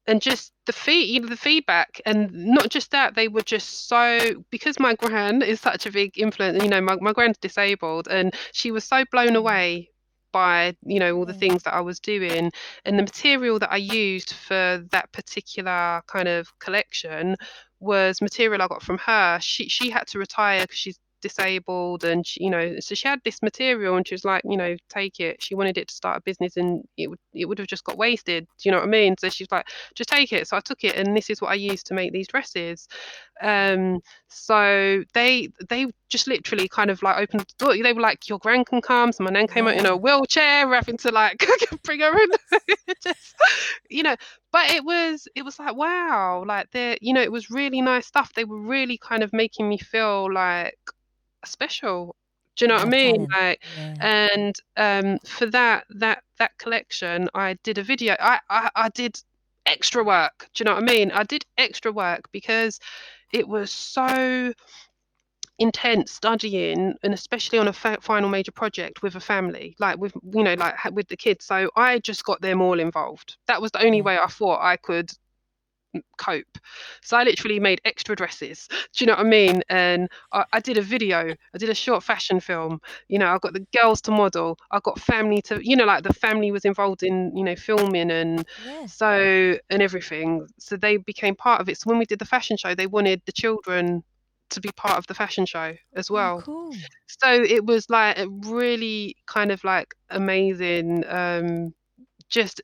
[0.06, 3.88] and just the feed, you know, the feedback, and not just that, they were just
[3.88, 6.62] so because my gran is such a big influence.
[6.62, 9.36] You know, my my gran's disabled, and she was so blown Mm.
[9.36, 9.90] away
[10.34, 12.52] by you know all the things that I was doing,
[12.86, 17.36] and the material that I used for that particular kind of collection
[17.80, 19.40] was material I got from her.
[19.42, 23.20] She she had to retire because she's disabled and she, you know so she had
[23.24, 25.42] this material and she was like you know take it.
[25.42, 27.98] She wanted it to start a business and it would it would have just got
[27.98, 28.46] wasted.
[28.46, 29.16] Do you know what i mean?
[29.18, 30.48] So she's like just take it.
[30.48, 32.88] So i took it and this is what i used to make these dresses.
[33.42, 37.76] Um so they they just literally kind of like opened the door.
[37.82, 39.12] They were like your grand can come.
[39.12, 41.44] So my nan came out in a wheelchair having to like
[41.84, 42.30] bring her in.
[43.04, 43.36] Just
[43.90, 44.16] you know
[44.54, 46.44] but it was it was like wow.
[46.48, 48.32] Like they you know it was really nice stuff.
[48.34, 50.78] They were really kind of making me feel like
[51.48, 52.16] special.
[52.56, 53.28] Do you know what i mean?
[53.34, 53.96] Like Yeah.
[54.00, 58.16] and um for that that that collection i did a video.
[58.20, 59.22] I, I i did
[59.66, 60.48] extra work.
[60.54, 61.12] Do you know what i mean?
[61.12, 62.80] I did extra work because
[63.32, 64.54] it was so
[65.60, 70.12] intense studying and especially on a fa- final major project with a family like with
[70.34, 71.46] you know like with the kids.
[71.46, 73.38] So i just got them all involved.
[73.48, 75.12] That was the only way i thought i could
[76.18, 76.58] cope.
[77.02, 78.68] So i literally made extra dresses.
[78.70, 79.62] Do you know what i mean?
[79.70, 81.20] And I, I did a video
[81.54, 82.82] i did a short fashion film.
[83.08, 84.58] You know i got the girls to model.
[84.72, 88.12] I got family to you know like the family was involved in you know filming
[88.12, 88.46] and
[88.86, 90.48] so and everything.
[90.60, 91.78] So they became part of it.
[91.80, 94.04] So when we did the fashion show they wanted the children
[94.50, 96.44] to be part of the fashion show as Oh, well.
[96.44, 96.82] cool.
[97.08, 101.74] so it was like a really kind of like amazing um
[102.30, 102.62] just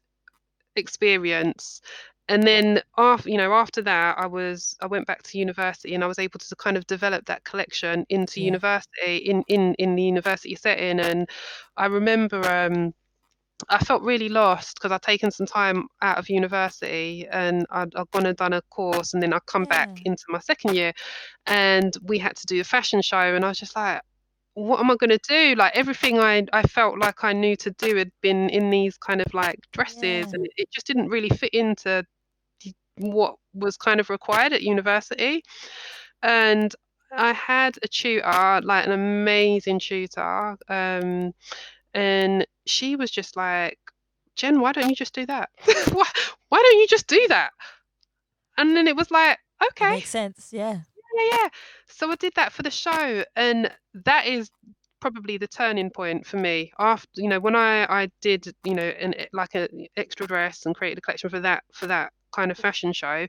[0.76, 1.82] experience
[2.30, 6.04] and then after you know after that i was i went back to university and
[6.04, 8.46] i was able to kind of develop that collection into Yeah.
[8.46, 11.30] university in in in the university setting and
[11.78, 12.94] i remember um
[13.70, 18.12] I felt really lost because I'd taken some time out of university and I'd, I'd
[18.12, 20.94] gone and done a course and then I'd come back into my second year
[21.48, 24.02] and we had to do a fashion show and I was just like,
[24.54, 25.56] what am I going to do?
[25.56, 29.22] Like everything I, I felt like I knew to do had been in these kind
[29.22, 30.34] of like dresses Yeah.
[30.34, 32.06] and it, just didn't really fit into
[33.00, 35.44] what was kind of required at university.
[36.22, 36.74] And
[37.12, 41.34] I had a tutor, like an amazing tutor, um,
[41.94, 43.80] and she was just like,
[44.36, 45.50] Jen, why don't you just do that?
[45.92, 46.06] why,
[46.50, 47.52] why don't you just do that?
[48.58, 50.50] And then it was like, It okay, makes sense.
[50.52, 50.82] Yeah.
[51.16, 51.50] yeah, yeah.
[51.88, 53.72] So I did that for the show, and
[54.06, 54.50] that is
[55.00, 58.84] probably the turning point for me after you know when i i did you know
[58.84, 62.58] an like a extra dress and created a collection for that for that kind of
[62.58, 63.28] fashion show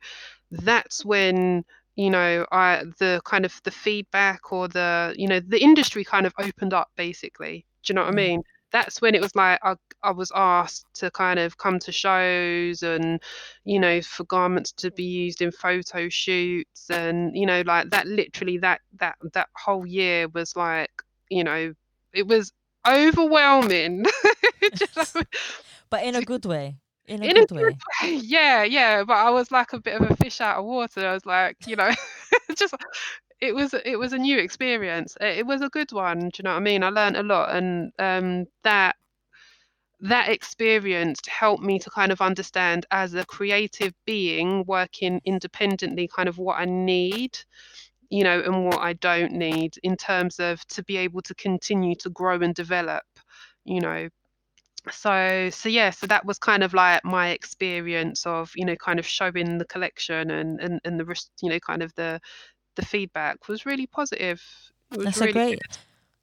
[0.51, 1.65] that's when
[1.97, 6.27] you know i the kind of the feedback or the you know the industry kind
[6.27, 8.17] of opened up basically do you know what i Mm.
[8.17, 8.43] mean
[8.73, 12.83] that's when it was like I, I was asked to kind of come to shows
[12.85, 13.21] and
[13.65, 18.07] you know for garments to be used in photo shoots and you know like that
[18.07, 20.91] literally that that that whole year was like
[21.29, 21.75] you know
[22.13, 22.53] it was
[22.89, 24.05] overwhelming
[24.75, 25.17] Just-
[25.91, 26.77] but in a good way.
[27.11, 27.65] In a in a good way.
[27.65, 27.77] way,
[28.23, 29.03] yeah, yeah.
[29.03, 31.07] But I was like a bit of a fish out of water.
[31.09, 31.91] I was like, you know,
[32.57, 32.75] just
[33.41, 35.17] it was it was a new experience.
[35.21, 36.21] It, it was a good one.
[36.21, 36.85] Do you know what I mean?
[36.85, 38.95] I learned a lot, and um, that
[40.03, 46.29] that experience helped me to kind of understand as a creative being working independently, kind
[46.29, 47.37] of what I need.
[48.09, 51.95] You know, and what I don't need in terms of to be able to continue
[51.97, 53.05] to grow and develop,
[53.65, 54.09] you know,
[54.91, 58.99] so so yeah so that was kind of like my experience of you know kind
[58.99, 62.21] of showing the collection and and, and the you know kind of the
[62.77, 64.43] the feedback was really positive
[64.97, 65.79] was That's really a great good.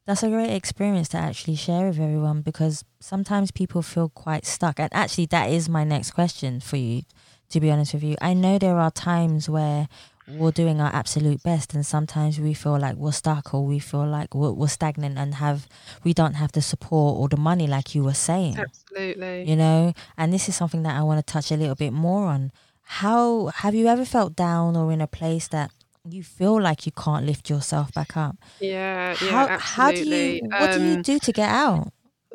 [0.06, 4.80] that's a great experience to actually share with everyone because sometimes people feel quite stuck.
[4.80, 7.02] And actually that is my next question for you,
[7.50, 8.16] to be honest with you.
[8.22, 9.88] I know there are times where
[10.30, 14.06] we're doing our absolute best and sometimes we feel like we're stuck or we feel
[14.06, 15.68] like we're, we're stagnant and have
[16.04, 18.58] we don't have the support or the money like you were saying.
[18.58, 19.44] Absolutely.
[19.50, 19.94] You know?
[20.18, 22.52] And this is something that i want to touch a little bit more on.
[22.84, 25.72] How have you ever felt down or in a place that
[26.10, 28.36] you feel like you can't lift yourself back up?
[28.60, 31.94] Yeah yeah how absolutely how do you what do you Um, do to get out?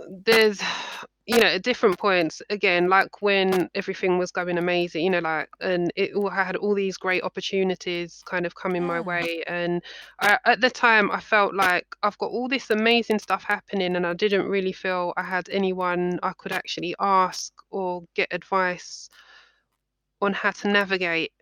[0.08, 0.60] there's
[1.26, 5.48] you know at different points again like when everything was going amazing you know like
[5.60, 9.82] and it all I had all these great opportunities kind of coming my way and
[10.20, 14.06] I, at the time i felt like i've got all this amazing stuff happening and
[14.06, 19.08] i didn't really feel i had anyone i could actually ask or get advice
[20.20, 21.32] on how to navigate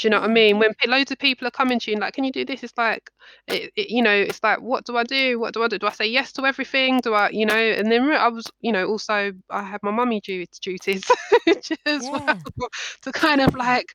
[0.00, 0.58] do you know what I mean?
[0.58, 2.62] When loads of people are coming to you and like, can you do this?
[2.62, 3.10] It's like,
[3.46, 5.38] it, it, you know, it's like, what do I do?
[5.38, 5.78] What do I do?
[5.78, 7.00] Do I say yes to everything?
[7.00, 7.54] Do I, you know?
[7.54, 11.04] And then I was, you know, also I had my mummy du- duties
[11.86, 12.34] as well
[13.02, 13.88] to kind of like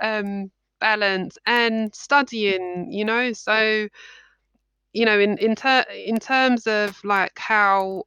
[0.00, 3.32] um, balance and studying, you know.
[3.32, 3.88] So,
[4.92, 8.04] you know, in in ter- in terms of like how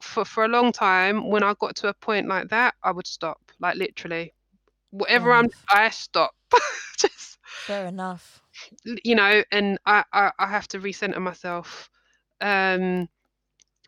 [0.00, 3.06] for for a long time when I got to a point like that, I would
[3.06, 4.32] stop, like literally,
[4.94, 5.50] whatever Fair I'm.
[5.72, 6.32] I stop.
[6.98, 8.42] Just fair enough
[9.04, 11.88] you know and I, I i have to recenter myself
[12.40, 13.08] um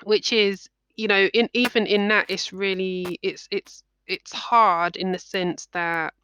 [0.05, 5.13] which is you know in even in that it's really it's it's it's hard in
[5.13, 6.15] the sense that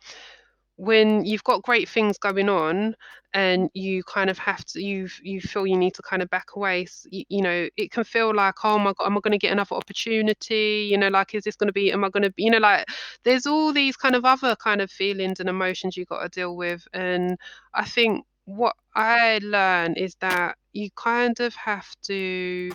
[0.77, 2.95] when you've got great things going on
[3.35, 6.49] and you kind of have to you you feel you need to kind of back
[6.57, 9.39] away you, you know it can feel like oh my god am i going to
[9.39, 10.89] get another opportunity?
[10.91, 12.59] You know like is this going to be am i going to be you know
[12.59, 12.87] like
[13.25, 16.57] there's all these kind of other kind of feelings and emotions you got to deal
[16.57, 17.39] with and
[17.75, 22.71] i think what i learn is that you kind of have to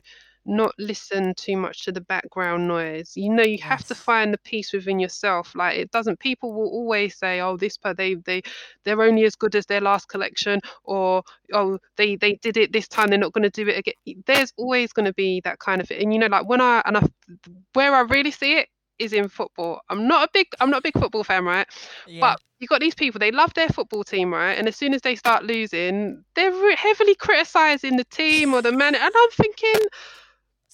[0.47, 3.13] not listen too much to the background noise.
[3.15, 6.69] You know you have to find the peace within yourself like it doesn't people will
[6.69, 8.41] always say oh this per they they
[8.83, 11.23] they're only as good as their last collection or
[11.53, 14.53] oh they they did it this time they're not going to do it again there's
[14.57, 17.07] always going to be that kind of and you know like when i and i
[17.73, 18.69] where i really see it
[18.99, 19.81] is in football.
[19.89, 21.67] I'm not a big i'm not a big football fan right?
[22.07, 22.21] Yeah.
[22.21, 24.53] But you got these people they love their football team right?
[24.53, 28.71] And as soon as they start losing they're re- heavily criticizing the team or the
[28.71, 29.81] man and i'm thinking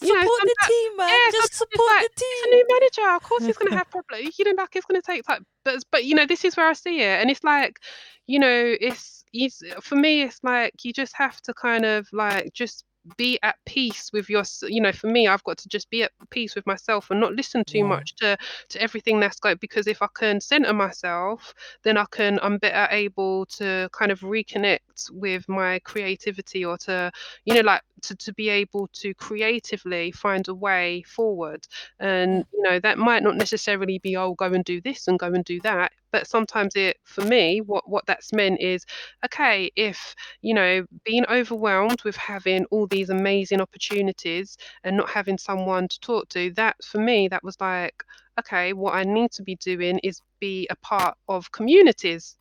[0.01, 2.51] you know, support the sometimes- team man yeah, just support like, the it's a team
[2.51, 3.15] new manager.
[3.15, 4.37] Of course, he's going to have problems.
[4.39, 5.45] You know, like it's going to take time.
[5.63, 7.79] But but you know, this is where I see it, and it's like,
[8.27, 10.23] you know, it's it's for me.
[10.23, 12.83] It's like you just have to kind of like just
[13.17, 14.43] be at peace with your.
[14.63, 17.33] You know, for me, I've got to just be at peace with myself and not
[17.33, 17.83] listen too Yeah.
[17.85, 18.37] much to
[18.69, 19.57] to everything that's going.
[19.59, 22.39] Because if I can center myself, then I can.
[22.41, 27.11] I'm better able to kind of reconnect with my creativity or to
[27.45, 31.65] you know like to, to be able to creatively find a way forward.
[31.99, 35.27] And you know that might not necessarily be oh go and do this and go
[35.27, 38.85] and do that but sometimes it for me what what that's meant is
[39.25, 45.37] okay if you know being overwhelmed with having all these amazing opportunities and not having
[45.37, 48.03] someone to talk to that for me that was like
[48.39, 52.35] okay what i need to be doing is be a part of communities.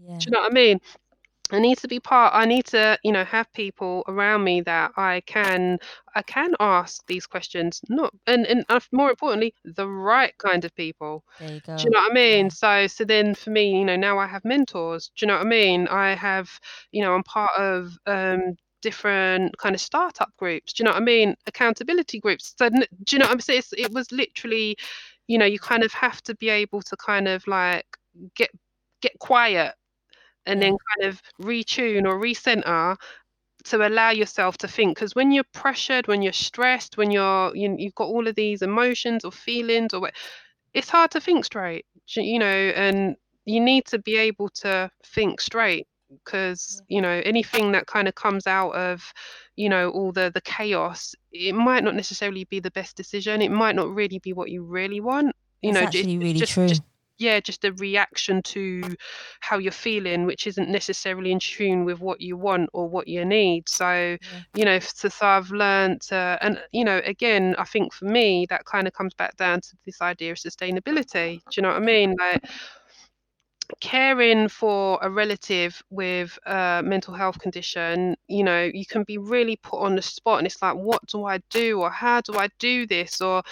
[0.00, 0.18] Yeah.
[0.18, 0.80] do you know what I mean?
[1.52, 2.34] I need to be part.
[2.34, 5.78] I need to, you know, have people around me that I can,
[6.14, 7.80] I can ask these questions.
[7.88, 11.24] Not and and uh, more importantly, the right kind of people.
[11.38, 12.50] there you go Do you know what I mean?
[12.50, 12.50] yeah.
[12.50, 15.10] So so then for me, you know, now I have mentors.
[15.16, 15.88] Do you know what I mean?
[15.88, 16.50] I have,
[16.92, 20.72] you know, I'm part of um different kind of startup groups.
[20.72, 21.34] Do you know what I mean?
[21.46, 22.54] Accountability groups.
[22.58, 23.58] So do you know what I'm saying?
[23.60, 24.76] It's, it was literally,
[25.26, 27.86] you know, you kind of have to be able to kind of like
[28.34, 28.50] get
[29.00, 29.74] get quiet
[30.48, 32.96] and then kind of retune or recenter
[33.64, 34.96] to allow yourself to think.
[34.96, 38.62] Because when you're pressured when you're stressed when you're you, you've got all of these
[38.62, 40.14] emotions or feelings or what
[40.74, 45.40] it's hard to think straight you know and you need to be able to think
[45.40, 45.86] straight
[46.24, 46.94] because mm-hmm.
[46.94, 49.12] you know anything that kind of comes out of
[49.56, 53.42] you know all the the chaos it might not necessarily be the best decision.
[53.42, 55.34] It might not really be what you really want.
[55.62, 56.68] You That's know actually it- really just, true.
[56.68, 56.82] just
[57.18, 58.82] yeah just a reaction to
[59.40, 63.24] how you're feeling which isn't necessarily in tune with what you want or what you
[63.24, 63.68] need.
[63.68, 64.16] So
[64.54, 68.46] you know so, so i've learned uh, and you know again i think for me
[68.50, 71.40] that kind of comes back down to this idea of sustainability.
[71.50, 72.14] Do you know what i mean?
[72.18, 72.44] Like
[73.80, 79.56] caring for a relative with a mental health condition, you know, you can be really
[79.56, 81.80] put on the spot and it's like, what do I do?
[81.80, 83.20] Or how do I do this?
[83.20, 83.42] Or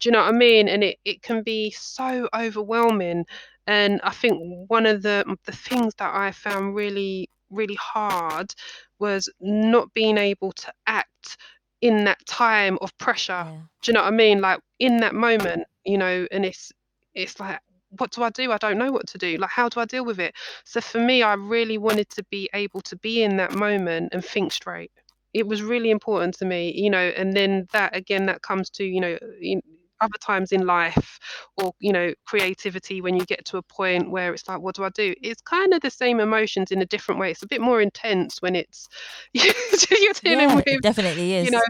[0.00, 0.68] do you know what I mean?
[0.68, 3.24] And it, it can be so overwhelming.
[3.66, 8.54] And I think one of the the things that I found really, really hard
[8.98, 11.36] was not being able to act
[11.80, 13.32] in that time of pressure.
[13.32, 13.60] Yeah.
[13.82, 14.40] Do you know what I mean?
[14.40, 16.72] Like in that moment, you know, and it's
[17.14, 17.60] it's like
[17.90, 18.52] what do I do?
[18.52, 19.36] I don't know what to do.
[19.38, 20.34] Like, how do I deal with it?
[20.64, 24.24] So for me, I really wanted to be able to be in that moment and
[24.24, 24.90] think straight.
[25.34, 28.84] It was really important to me, you know, and then that again, that comes to,
[28.84, 29.60] you know, in
[30.00, 31.18] other times in life
[31.56, 34.84] or, you know, creativity when you get to a point where it's like, what do
[34.84, 35.14] I do?
[35.22, 37.30] It's kind of the same emotions in a different way.
[37.30, 38.88] It's a bit more intense when it's
[39.32, 41.46] you're dealing Yeah, with it definitely is.
[41.46, 41.60] you know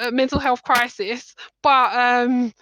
[0.00, 2.52] a mental health crisis but um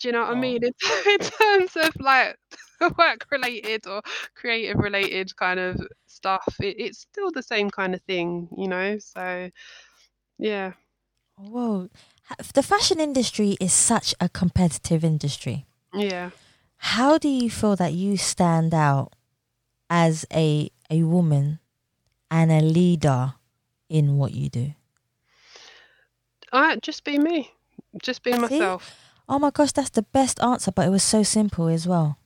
[0.00, 0.32] do you know what Oh.
[0.32, 0.72] i mean in,
[1.06, 2.36] in terms of like
[2.98, 4.02] work related or
[4.34, 5.76] creative related kind of
[6.06, 9.50] stuff it, it's still the same kind of thing you know so
[10.38, 10.72] yeah
[11.36, 11.88] Whoa.
[12.54, 15.66] The fashion industry is such a competitive industry.
[15.94, 16.30] yeah
[16.78, 19.14] How do you feel that you stand out
[19.90, 21.60] as a a woman
[22.30, 23.34] and a leader
[23.88, 24.74] in what you do?
[26.52, 27.50] i just be me
[28.02, 28.60] just being See?
[28.60, 32.18] myself Oh my gosh, that's the best answer, but it was so simple as well.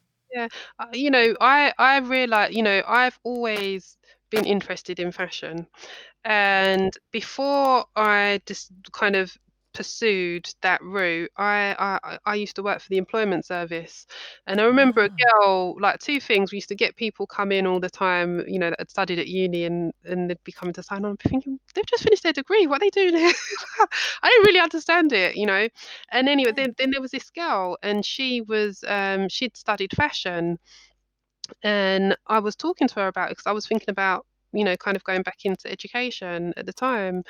[0.79, 3.97] uh, you know i i realize you know i've always
[4.31, 5.67] been interested in fashion
[6.25, 9.37] and before i just kind of
[9.75, 14.07] pursued that route I, I i used to work for the employment service
[14.47, 15.17] and i remember a Ah.
[15.41, 18.59] girl like two things we used to get people come in all the time you
[18.59, 21.19] know that had studied at uni and and they'd be coming to sign on and
[21.19, 23.33] be thinking they've just finished their degree what are they doing here
[24.23, 25.69] i didn't really understand it you know
[26.11, 30.59] and anyway then, then there was this girl and she was um she'd studied fashion
[31.63, 34.77] and I was talking to her about it because I was thinking about, you know,
[34.77, 37.23] kind of going back into education at the time.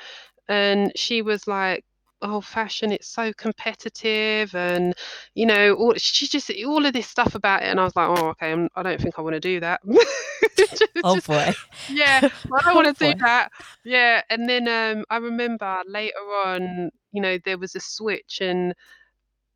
[0.49, 1.83] And she was like,
[2.21, 4.95] Oh, fashion, it's so competitive, and
[5.35, 7.65] you know, all she just all of this stuff about it.
[7.67, 9.81] And I was like, Oh, okay, I'm, I don't think I want to do that.
[10.57, 11.53] Just- Oh boy.
[11.87, 13.51] yeah, I don't Oh, want to do that.
[13.83, 18.73] Yeah, and then um, I remember later on, you know, there was a switch, and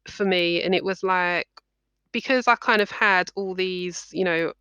[0.07, 1.47] for me, and it was like
[2.11, 4.53] because I kind of had all these, you know,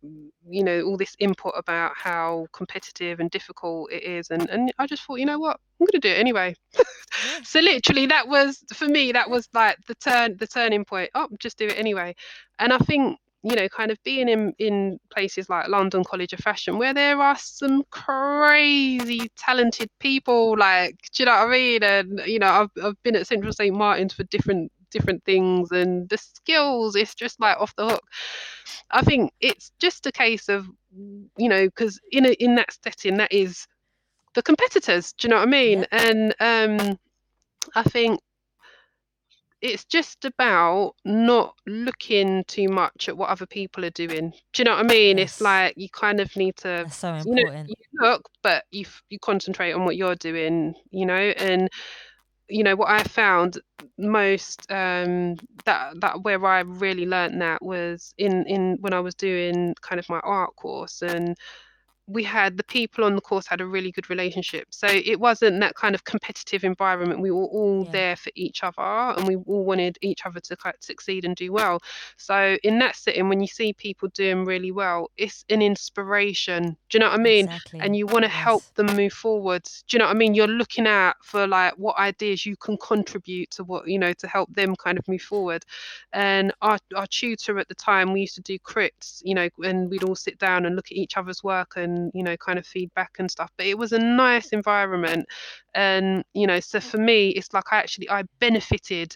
[0.47, 4.87] you know, all this input about how competitive and difficult it is, and and I
[4.87, 6.55] just thought, you know what, I'm going to do it anyway.
[6.73, 6.83] Yeah.
[7.43, 11.09] so literally, that was for me, that was like the turn, the turning point.
[11.15, 12.15] Oh, just do it anyway.
[12.59, 16.39] And I think you know, kind of being in in places like London College of
[16.39, 21.83] Fashion, where there are some crazy talented people, like, do you know what I mean?
[21.83, 26.09] And you know, I've I've been at Central St Martin's for different different things, and
[26.09, 28.03] the skills, it's just like off the hook.
[28.91, 30.67] I think it's just a case of,
[31.37, 33.67] you know, because in a, in that setting, that is
[34.35, 35.13] the competitors.
[35.13, 35.85] Do you know what I mean?
[35.91, 36.99] And um,
[37.75, 38.19] I think
[39.61, 44.31] it's just about not looking too much at what other people are doing.
[44.53, 45.17] Do you know what I mean?
[45.17, 45.33] Yes.
[45.33, 47.69] It's like you kind of need to That's so you know important.
[47.69, 51.69] you look but you you concentrate on what you're doing you know and
[52.49, 53.59] you know what i found
[53.97, 55.35] most um
[55.65, 59.99] that that where i really learned that was in in when i was doing kind
[59.99, 61.37] of my art course and
[62.09, 65.59] we had the people on the course had a really good relationship so it wasn't
[65.59, 67.91] that kind of competitive environment we were all Yeah.
[67.91, 71.79] there for each other and we all wanted each other to succeed and do well
[72.17, 76.97] so in that setting when you see people doing really well it's an inspiration do
[76.97, 77.79] you know what i mean Exactly.
[77.81, 79.63] and you want to help them move forward.
[79.87, 80.33] Do you know what I mean?
[80.33, 84.27] You're looking out for like what ideas you can contribute to what you know to
[84.27, 85.63] help them kind of move forward.
[86.13, 89.89] And our our tutor at the time, we used to do crits, you know, and
[89.89, 92.57] we'd all sit down and look at each other's work and and you know kind
[92.57, 95.25] of feedback and stuff but it was a nice environment
[95.75, 99.15] and you know so for me it's like i actually i benefited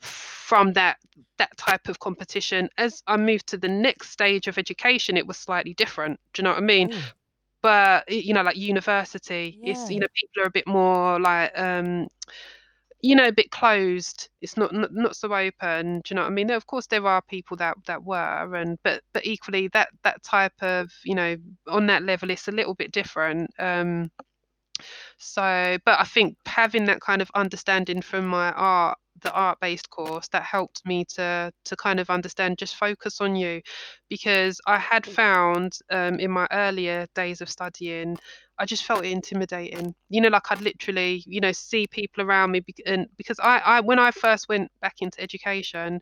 [0.00, 0.96] from that
[1.38, 5.36] that type of competition as i moved to the next stage of education it was
[5.36, 6.98] slightly different do you know what i mean Ooh.
[7.62, 9.72] but you know like university yeah.
[9.72, 12.08] it's you know people are a bit more like um
[13.00, 16.30] you know a bit closed it's not, not not so open do you know what
[16.30, 19.88] i mean of course there are people that that were and but but equally that
[20.02, 21.36] that type of you know
[21.68, 24.10] on that level it's a little bit different um
[25.18, 29.90] so but i think having that kind of understanding from my art the art based
[29.90, 33.60] course that helped me to to kind of understand just focus on you
[34.08, 35.12] because i had mm.
[35.12, 38.16] found um, in my earlier days of studying
[38.58, 42.50] i just felt it intimidating you know like i'd literally you know see people around
[42.50, 46.00] me and because i i when i first went back into education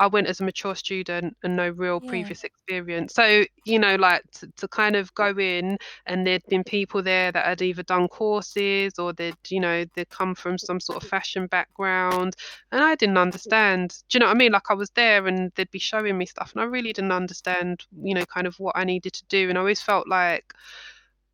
[0.00, 2.10] I went as a mature student and no real yeah.
[2.10, 3.14] previous experience.
[3.14, 7.30] So, you know, like to, to, kind of go in and there'd been people there
[7.30, 11.08] that had either done courses or they'd, you know, they'd come from some sort of
[11.08, 12.34] fashion background.
[12.72, 13.96] And I didn't understand.
[14.08, 14.52] Do you know what I mean?
[14.52, 17.84] Like I was there and they'd be showing me stuff and I really didn't understand,
[18.02, 19.48] you know, kind of what I needed to do.
[19.48, 20.52] And I always felt like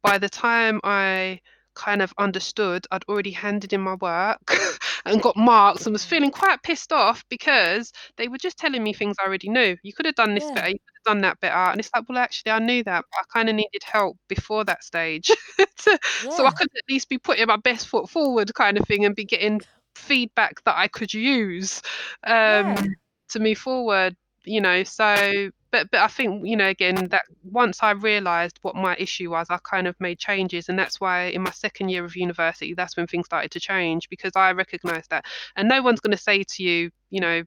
[0.02, 1.40] by the time I
[1.74, 4.40] kind of understood I'd already handed in my work
[5.04, 8.92] and got marks and was feeling quite pissed off because they were just telling me
[8.92, 9.76] things I already knew.
[9.82, 10.54] You could have done this yeah.
[10.54, 11.54] better, you could have done that better.
[11.54, 14.64] And it's like, well, actually, I knew that, but I kind of needed help before
[14.64, 15.30] that stage.
[15.58, 16.30] to, yeah.
[16.30, 19.16] So I could at least be putting my best foot forward, kind of thing, and
[19.16, 19.60] be getting
[19.94, 21.82] feedback that I could use
[22.24, 22.82] um, yeah.
[23.30, 24.16] to move forward.
[24.44, 28.74] You know, so but but I think you know again that once I realised what
[28.74, 32.04] my issue was, I kind of made changes, and that's why in my second year
[32.04, 35.24] of university, that's when things started to change because I recognised that,
[35.56, 37.42] and no one's going to say to you, you know,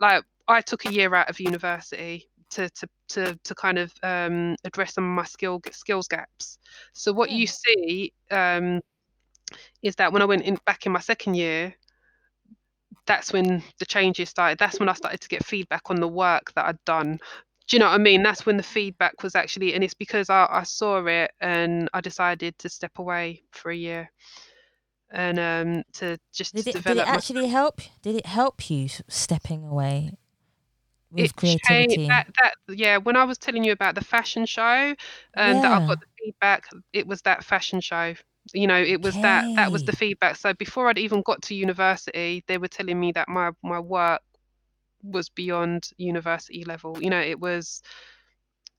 [0.00, 4.56] like I took a year out of university to to to, to kind of um,
[4.64, 6.58] address some of my skill skills gaps.
[6.92, 7.36] So what yeah.
[7.36, 8.80] you see um,
[9.82, 11.74] is that when I went in back in my second year,
[13.06, 14.58] that's when the changes started.
[14.58, 17.20] That's when I started to get feedback on the work that I'd done
[17.70, 18.24] do you know what I mean?
[18.24, 22.00] That's when the feedback was actually, and it's because I, I saw it and I
[22.00, 24.10] decided to step away for a year
[25.12, 26.98] and um to just did it, develop.
[26.98, 27.48] Did it actually my...
[27.48, 27.80] help?
[28.02, 30.18] Did it help you stepping away
[31.12, 32.08] with it creativity?
[32.08, 34.94] that, that, yeah, when I was telling you about the fashion show
[35.34, 35.62] and yeah.
[35.62, 38.14] that I got the feedback, it was that fashion show.
[38.52, 39.22] You know, it was okay.
[39.22, 40.34] that that was the feedback.
[40.34, 44.22] So before I'd even got to university, they were telling me that my my work
[45.02, 46.96] was beyond university level.
[47.00, 47.82] You know, it was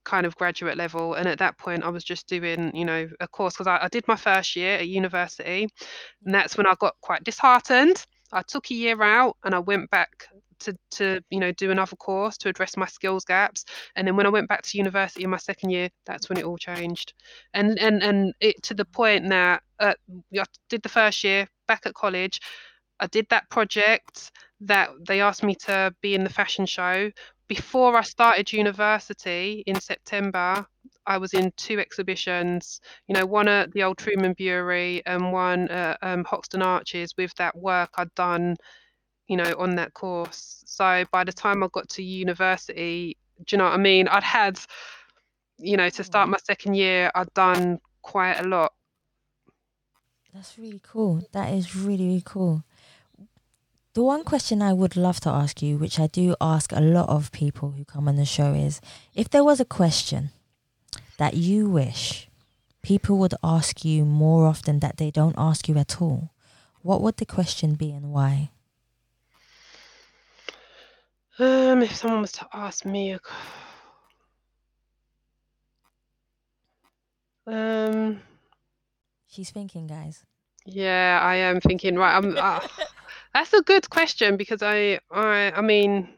[0.03, 1.13] kind of graduate level.
[1.13, 3.88] And at that point, I was just doing, you know, a course because I, I,
[3.88, 5.67] did my first year at university.
[6.26, 8.03] And that's when I got quite disheartened.
[8.32, 10.28] I took a year out and I went back
[10.61, 13.65] to, to you know do another course to address my skills gaps
[13.95, 16.45] and then when i went back to university in my second year that's when it
[16.45, 17.13] all changed
[17.53, 19.93] and and and it to the point that uh,
[20.38, 22.39] i did the first year back at college
[22.99, 24.32] i did that project
[24.62, 27.12] that they asked me to be in the fashion show.
[27.47, 30.66] Before I started university in September,
[31.05, 35.68] I was in two exhibitions, you know, one at the Old Truman Brewery and one
[35.70, 38.55] at um, Hoxton Arches with that work I'd done,
[39.28, 40.64] you know, on that course.
[40.66, 44.07] So by the time I got to university, do you know what I mean?
[44.07, 44.59] I'd had,
[45.57, 48.74] you know, to start my second year, I'd done quite a lot.
[50.34, 51.22] That's really cool.
[51.34, 52.64] That is really, really cool.
[53.93, 57.09] The one question I would love to ask you, which I do ask a lot
[57.09, 58.79] of people who come on the show, is
[59.13, 60.29] if there was a question
[61.17, 62.29] that you wish
[62.81, 66.31] people would ask you more often that they don't ask you at all,
[66.83, 68.51] what would the question be and why?
[71.37, 73.19] Um, if someone was to ask me, a...
[77.45, 78.21] um,
[79.27, 80.23] she's thinking, guys.
[80.65, 81.97] Yeah, I am thinking.
[81.97, 82.37] Right, I'm.
[82.37, 82.59] Uh,
[83.34, 86.09] that's a good question because I, I, I mean,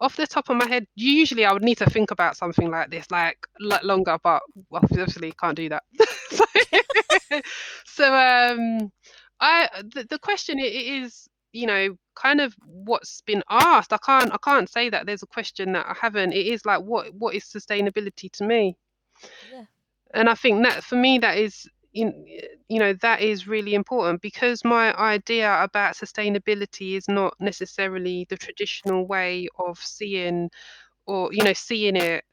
[0.00, 2.90] off the top of my head, usually I would need to think about something like
[2.90, 4.42] this, like longer, but
[4.72, 5.82] obviously can't do that.
[6.30, 6.44] so,
[7.84, 8.90] so, um,
[9.40, 13.92] I the, the question is, you know, kind of what's been asked.
[13.92, 16.32] I can't, I can't say that there's a question that I haven't.
[16.32, 18.76] It is like, what, what is sustainability to me?
[19.52, 19.64] Yeah.
[20.14, 21.68] And I think that for me, that is
[22.02, 22.26] in,
[22.68, 28.36] you know that is really important because my idea about sustainability is not necessarily the
[28.36, 30.50] traditional way of seeing
[31.06, 32.24] or you know seeing it.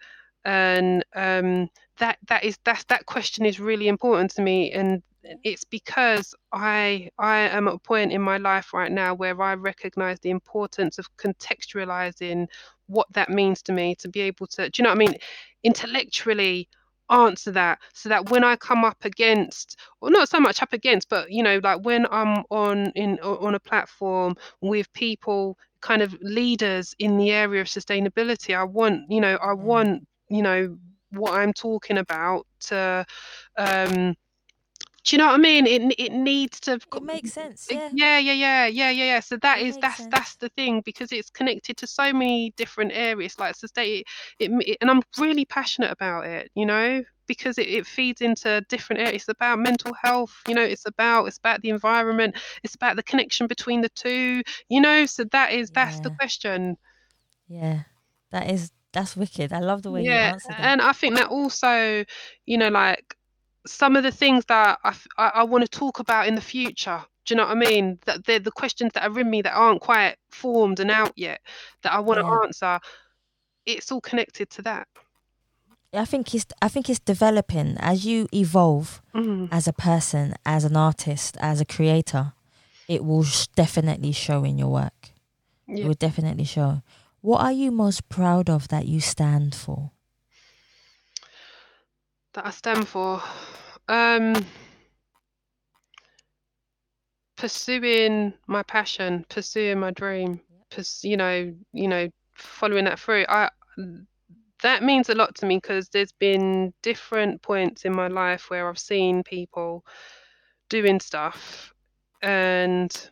[0.45, 4.71] And um, that that is that that question is really important to me.
[4.71, 5.01] And
[5.43, 9.55] it's because I I am at a point in my life right now where I
[9.55, 12.47] recognize the importance of contextualizing
[12.87, 15.15] what that means to me to be able to do you know what I mean?
[15.63, 16.69] Intellectually
[17.09, 21.09] answer that so that when i come up against or not so much up against
[21.09, 26.15] but you know like when i'm on in on a platform with people kind of
[26.21, 30.75] leaders in the area of sustainability i want you know i want you know
[31.11, 33.05] what i'm talking about to
[33.57, 34.15] um
[35.05, 35.67] do you know what I mean?
[35.67, 36.73] It it needs to.
[36.73, 37.67] It makes sense.
[37.71, 37.89] Yeah.
[37.93, 39.19] Yeah, yeah, yeah, yeah, yeah, yeah.
[39.19, 40.09] So that It is that's sense.
[40.11, 43.37] that's the thing because it's connected to so many different areas.
[43.39, 44.05] Like sustain it,
[44.39, 46.51] it, it and I'm really passionate about it.
[46.55, 49.23] You know, because it, it feeds into different areas.
[49.23, 50.41] It's about mental health.
[50.47, 52.35] You know, it's about it's about the environment.
[52.63, 54.41] It's about the connection between the two.
[54.69, 56.77] You know, so that is that's the question.
[57.47, 57.83] Yeah.
[58.31, 59.53] That is that's wicked.
[59.53, 60.61] I love the way you yeah answered that.
[60.61, 62.05] and i think that also
[62.45, 63.15] you know like
[63.65, 67.33] some of the things that I I want to talk about in the future do
[67.33, 69.81] you know what i mean that they're the questions that are in me that aren't
[69.81, 71.41] quite formed and out yet
[71.81, 72.39] that i want to Yeah.
[72.43, 72.79] answer
[73.65, 74.87] it's all connected to that
[75.93, 79.47] I think it's I think it's developing as you evolve mm.
[79.49, 82.33] as a person, as an artist, as a creator.
[82.87, 85.13] It will sh- definitely show in your work.
[85.67, 86.81] It yeah will definitely show.
[87.21, 89.91] What are you most proud of that you stand for?
[92.35, 93.21] That i stand for.
[93.87, 94.45] Um
[97.37, 100.39] pursuing my passion pursuing my dream
[100.71, 103.25] pers- you know you know following that through.
[103.27, 103.49] I
[104.63, 108.67] that means a lot to me because there's been different points in my life where
[108.69, 109.85] i've seen people
[110.69, 111.73] doing stuff
[112.21, 113.09] and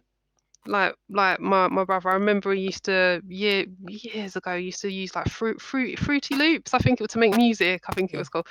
[0.67, 4.91] like like my, my brother i remember he used to year years ago used to
[4.91, 8.17] use like fruit fruit FruityLoops i think it was to make music i think it
[8.17, 8.47] was called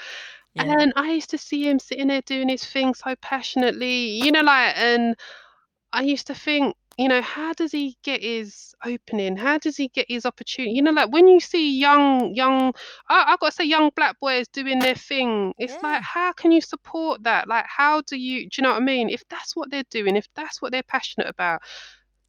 [0.54, 0.76] Yeah.
[0.80, 4.42] and I used to see him sitting there doing his thing so passionately, you know,
[4.42, 5.16] like, and
[5.92, 9.36] I used to think, you know, how does he get his opening?
[9.36, 10.74] How does he get his opportunity?
[10.74, 12.74] You know, like when you see young, young,
[13.08, 15.82] I, I gotta say, young black boys doing their thing, it's Yeah.
[15.82, 17.48] like, how can you support that?
[17.48, 19.08] Like, how do you, do you know what I mean?
[19.08, 21.62] If that's what they're doing, if that's what they're passionate about,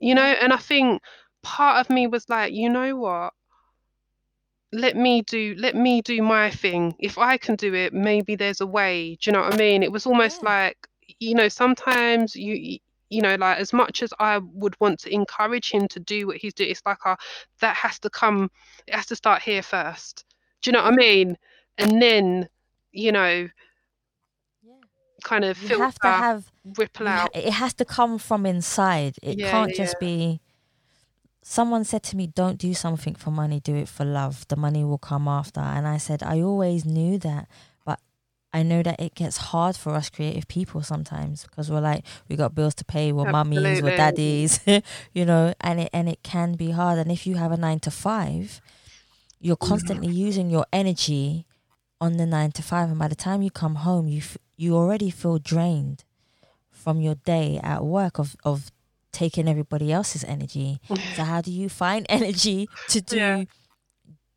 [0.04, 1.02] you know, and I think
[1.44, 3.34] part of me was like, you know what?
[4.74, 8.60] let me do let me do my thing if i can do it maybe there's
[8.60, 10.50] a way do you know what i mean it was almost Yeah.
[10.50, 10.78] like
[11.20, 12.80] you know sometimes you
[13.10, 16.38] you know like as much as i would want to encourage him to do what
[16.38, 17.16] he's doing it's like a,
[17.60, 18.50] that has to come
[18.88, 20.26] it has to start here first
[20.64, 21.38] do you know what i mean
[21.78, 22.48] and then
[22.92, 23.48] you know.
[25.24, 29.16] Kind of You filter have to have ripple out it has to come from inside.
[29.22, 30.42] It Yeah, can't yeah, just be
[31.44, 34.48] someone said to me, Don't do something for money, do it for love.
[34.48, 35.60] The money will come after.
[35.60, 37.48] And I said, I always knew that,
[37.86, 38.00] but
[38.54, 42.36] I know that it gets hard for us creative people sometimes because we're like, we
[42.36, 44.60] got bills to pay, we're mummies, we're daddies,
[45.14, 46.98] you know, and it and it can be hard.
[46.98, 48.62] And if you have a nine to five,
[49.40, 49.70] you're mm-hmm.
[49.70, 51.46] constantly using your energy
[52.00, 54.76] on the nine to five, and by the time you come home, you f- you
[54.76, 56.00] already feel drained
[56.84, 58.58] from your day at work of of
[59.12, 60.80] taking everybody else's energy.
[61.16, 62.60] so how do you find energy
[62.94, 63.44] to do Yeah.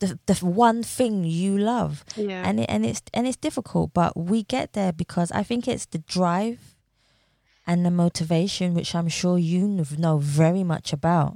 [0.03, 2.05] the the one thing you love?
[2.17, 5.67] yeah And it, and it's and it's difficult, but we get there because I think
[5.67, 6.61] it's the drive
[7.67, 9.67] and the motivation, which I'm sure you
[9.99, 11.33] know very much about,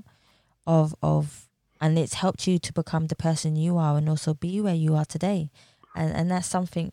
[0.67, 1.49] of of
[1.81, 4.95] and it's helped you to become the person you are and also be where you
[4.95, 5.51] are today,
[5.95, 6.93] and and that's something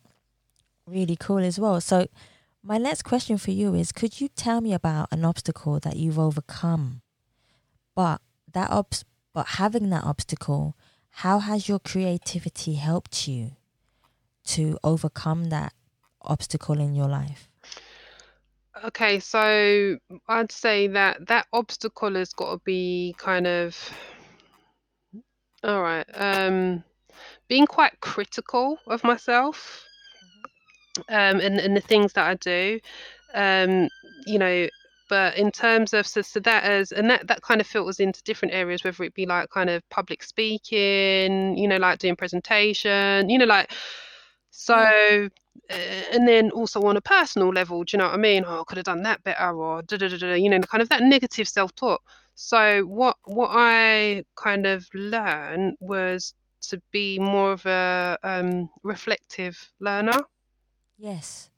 [0.87, 1.81] really cool as well.
[1.81, 2.07] So.
[2.63, 6.19] My next question for you is could you tell me about an obstacle that you've
[6.19, 7.01] overcome?
[7.95, 8.19] But
[8.51, 10.75] that obs- but having that obstacle,
[11.11, 13.51] how has your creativity helped you
[14.47, 15.73] to overcome that
[16.21, 17.49] obstacle in your life?
[18.83, 23.75] Okay, so I'd say that that obstacle has got to be kind of
[25.63, 26.05] all right.
[26.13, 26.83] Um,
[27.47, 29.86] being quite critical of myself,
[31.09, 32.79] um, and and the things that I do,
[33.33, 33.89] um,
[34.25, 34.67] you know.
[35.09, 38.21] But in terms of so, so that as and that that kind of filters into
[38.23, 43.29] different areas, whether it be like kind of public speaking, you know, like doing presentation,
[43.29, 43.71] you know, like
[44.51, 45.29] so.
[45.69, 45.73] Uh,
[46.13, 48.45] and then also on a personal level, do you know what I mean?
[48.45, 50.33] Oh, I could have done that better, or da da da da.
[50.33, 52.01] You know, kind of that negative self-talk.
[52.35, 56.33] So what what I kind of learned was
[56.69, 60.21] to be more of a um, reflective learner.
[60.97, 61.49] Yes.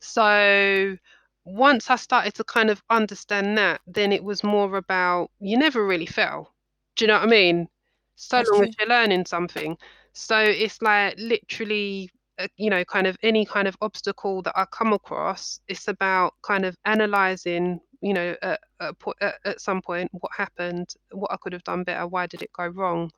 [0.00, 0.96] So
[1.44, 5.84] once I started to kind of understand that, then it was more about you never
[5.86, 6.54] really fail.
[6.96, 7.68] Do you know what I mean?
[8.16, 9.76] So That's long as you're learning something.
[10.12, 14.64] So it's like literally, uh, you know, kind of any kind of obstacle that I
[14.66, 19.60] come across, it's about kind of analyzing, you know, at, at, a po- at, at
[19.60, 23.10] some point what happened, what I could have done better, why did it go wrong,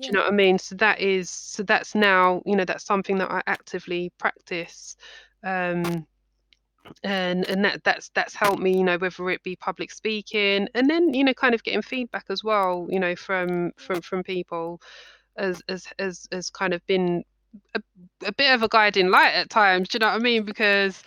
[0.00, 0.58] do you know what I mean?
[0.58, 4.96] So that is so that's now you know that's something that I actively practice,
[5.44, 6.06] um,
[7.02, 10.88] and and that that's that's helped me you know whether it be public speaking and
[10.88, 14.80] then you know kind of getting feedback as well you know from from from people
[15.36, 17.24] as as as as kind of been
[17.74, 17.80] a,
[18.26, 19.88] a bit of a guiding light at times.
[19.88, 20.44] Do you know what I mean?
[20.44, 21.02] Because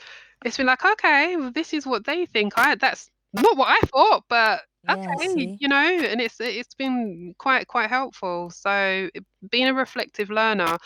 [0.45, 2.53] it's been like okay, well, this is what they think.
[2.57, 7.33] I that's not what I thought, but Yeah, okay you know and it's it's been
[7.37, 8.49] quite quite helpful.
[8.51, 9.09] So
[9.49, 10.77] being a reflective learner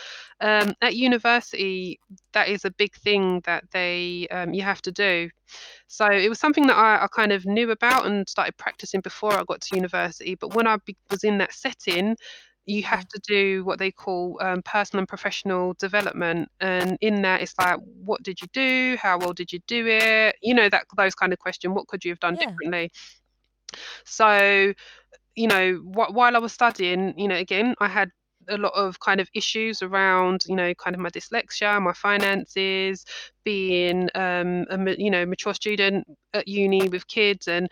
[0.41, 1.99] um, at university
[2.33, 5.29] that is a big thing that they um, you have to do.
[5.87, 9.33] So it was something that I, I kind of knew about and started practicing before
[9.33, 12.15] i got to university but when i be, was in that setting
[12.65, 17.41] you have to do what they call um, personal and professional development and in that
[17.41, 18.97] it's like what did you do?
[19.01, 20.35] How well did you do it?
[20.41, 22.57] You know that those kind of question what could you have done Yeah.
[22.61, 22.91] differently
[24.05, 24.73] so
[25.35, 28.09] you know wh- while i was studying you know again i had
[28.49, 33.05] a lot of kind of issues around you know kind of my dyslexia my finances
[33.43, 37.69] being um a you know mature student at uni with kids and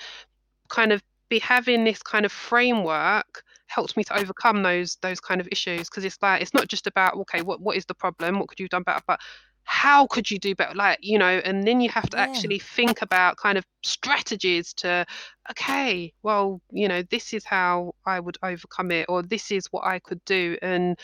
[0.70, 5.42] kind of be having this kind of framework helped me to overcome those those kind
[5.42, 8.40] of issues because it's like it's not just about okay what what is the problem?
[8.40, 9.02] What could you have done better?
[9.08, 9.20] But
[9.66, 12.24] how could you do better like you know and then you have to Yeah.
[12.24, 15.06] actually think about kind of strategies to
[15.52, 19.84] okay well you know this is how i would overcome it or this is what
[19.86, 20.98] i could do and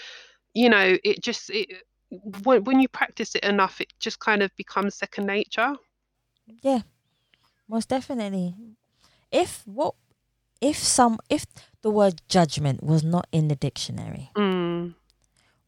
[0.53, 1.67] you know it just it
[2.43, 5.73] when, when you practice it enough it just kind of becomes second nature
[6.61, 6.81] Yeah,
[7.67, 8.55] most definitely.
[9.31, 9.95] If what
[10.59, 11.45] if some if
[11.81, 14.93] the word judgment was not in the dictionary, mm.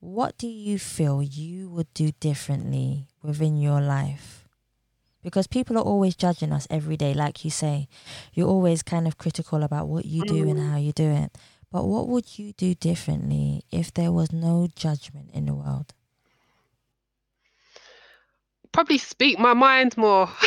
[0.04, 4.46] What do you feel you would do differently within your life?
[5.24, 7.88] Because people are always judging us every day, like you say.
[8.34, 10.72] You're always kind of critical about what you do and Mm.
[10.72, 11.38] how you do it.
[11.72, 15.94] But what would you do differently if there was no judgment in the world?
[18.74, 20.28] probably speak my mind more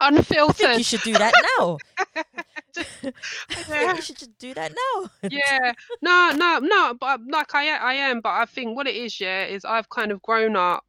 [0.00, 1.78] I think unfiltered you should do that now.
[3.04, 3.94] I Yeah.
[3.94, 5.08] you should just do that now.
[5.30, 9.20] yeah no no no but like I, I am but i think what it is
[9.20, 10.84] yeah is i've kind of grown up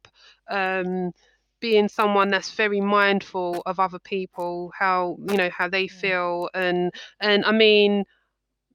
[0.50, 1.12] um
[1.60, 6.90] being someone that's very mindful of other people how you know how they feel and
[7.20, 8.04] and i mean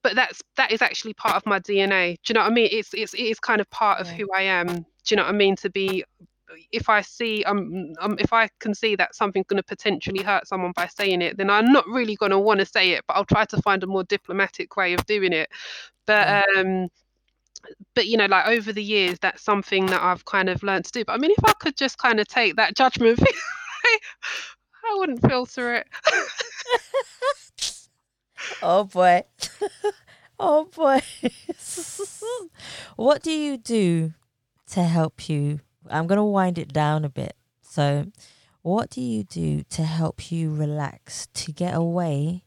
[0.03, 2.69] but that's that is actually part of my dna do you know what i mean
[2.71, 4.13] it's it's it is kind of part of Yeah.
[4.17, 6.03] who i am do you know what i mean to be
[6.71, 10.47] if I see um, um if I can see that something's going to potentially hurt
[10.47, 13.15] someone by saying it, then I'm not really going to want to say it, but
[13.15, 15.49] I'll try to find a more diplomatic way of doing it.
[16.05, 16.87] But um
[17.95, 20.91] but you know like over the years that's something that I've kind of learned to
[20.91, 21.05] do.
[21.05, 23.19] But I mean if I could just kind of take that judgment
[24.89, 25.87] I wouldn't filter it.
[28.61, 29.23] Oh boy.
[30.39, 31.01] oh boy.
[32.95, 34.13] what do you do
[34.71, 35.61] to help you?
[35.91, 37.35] I'm going to wind it down a bit.
[37.61, 38.07] So,
[38.61, 42.43] what do you do to help you relax, to get away?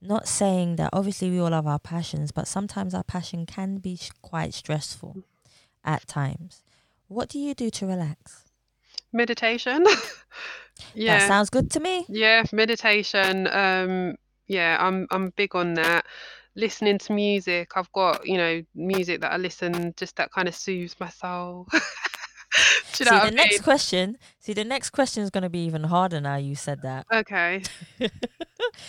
[0.00, 3.96] Not saying that obviously we all have our passions, but sometimes our passion can be
[3.96, 5.24] sh- quite stressful
[5.82, 6.62] at times.
[7.08, 8.44] What do you do to relax?
[9.12, 9.86] Meditation.
[10.76, 11.28] That yeah.
[11.28, 12.04] sounds good to me.
[12.08, 13.46] Yeah, meditation.
[13.46, 14.16] Um,
[14.46, 16.06] yeah, I'm I'm big on that.
[16.56, 17.72] Listening to music.
[17.76, 21.66] I've got, you know, music that I listen just that kind of soothes my soul.
[22.92, 24.18] See, the I next question.
[24.38, 27.06] See, the next question is going to be even harder now you said that.
[27.12, 27.62] Okay.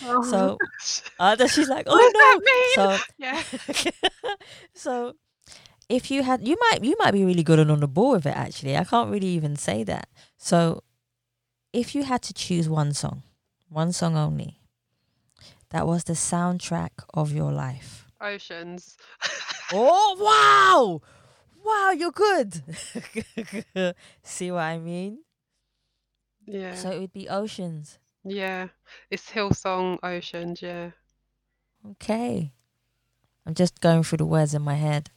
[0.02, 0.58] Oh, So,
[1.18, 2.74] uh, she's like, "Oh no!" mean?
[2.74, 3.42] So, yeah.
[4.74, 5.14] so
[5.88, 8.26] if you had, you might, you might be really good and on the ball with
[8.26, 8.36] it.
[8.36, 10.08] Actually, I can't really even say that.
[10.36, 10.82] So,
[11.72, 13.22] if you had to choose one song,
[13.68, 14.60] one song only,
[15.70, 18.06] that was the soundtrack of your life.
[18.20, 18.96] Oceans.
[19.72, 21.00] Oh wow,
[21.66, 22.62] wow, you're good.
[24.22, 25.18] See what I mean?
[26.46, 26.74] Yeah.
[26.74, 27.98] So it would be Oceans.
[28.24, 28.68] yeah.
[29.10, 30.90] It's Hillsong Oceans, yeah.
[31.92, 32.52] Okay.
[33.44, 35.10] I'm just going through the words in my head.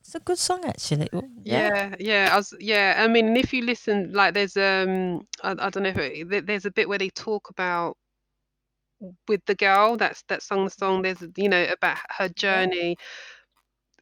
[0.00, 1.08] It's a good song, actually.
[1.12, 2.94] Oh, Yeah, yeah, I was, yeah.
[2.98, 5.98] I mean, if you listen, like, there's um, I, I don't know if
[6.32, 7.96] it, there's a bit where they talk about
[9.28, 11.02] with the girl that's that sung the song.
[11.02, 12.96] There's, you know, about her journey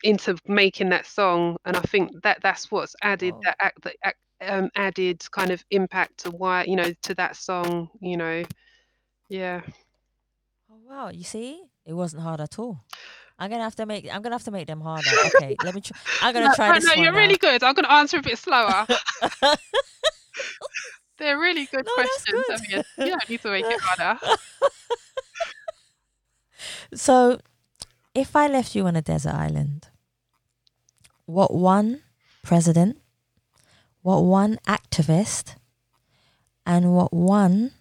[0.02, 3.96] into making that song, and I think that that's what's added that act, that
[4.40, 7.88] um, added kind of impact to why, you know, to that song.
[8.00, 8.44] You know,
[9.28, 9.62] yeah.
[10.70, 11.08] Oh wow!
[11.08, 12.84] You see, it wasn't hard at all.
[13.38, 14.08] I'm gonna have to make.
[14.12, 15.10] I'm gonna have to make them harder.
[15.26, 15.80] Okay, let me.
[15.80, 17.18] Try, I'm gonna No, try no, this no, you're now.
[17.18, 17.62] really good.
[17.62, 18.86] I'm gonna answer a bit slower.
[21.18, 22.44] They're really good No, questions.
[22.50, 24.18] I mean, you don't need to make it harder.
[26.94, 27.38] so,
[28.16, 29.88] if I left you on a desert island,
[31.26, 32.02] what one
[32.42, 32.98] president,
[34.00, 35.56] what one activist,
[36.64, 37.72] and what one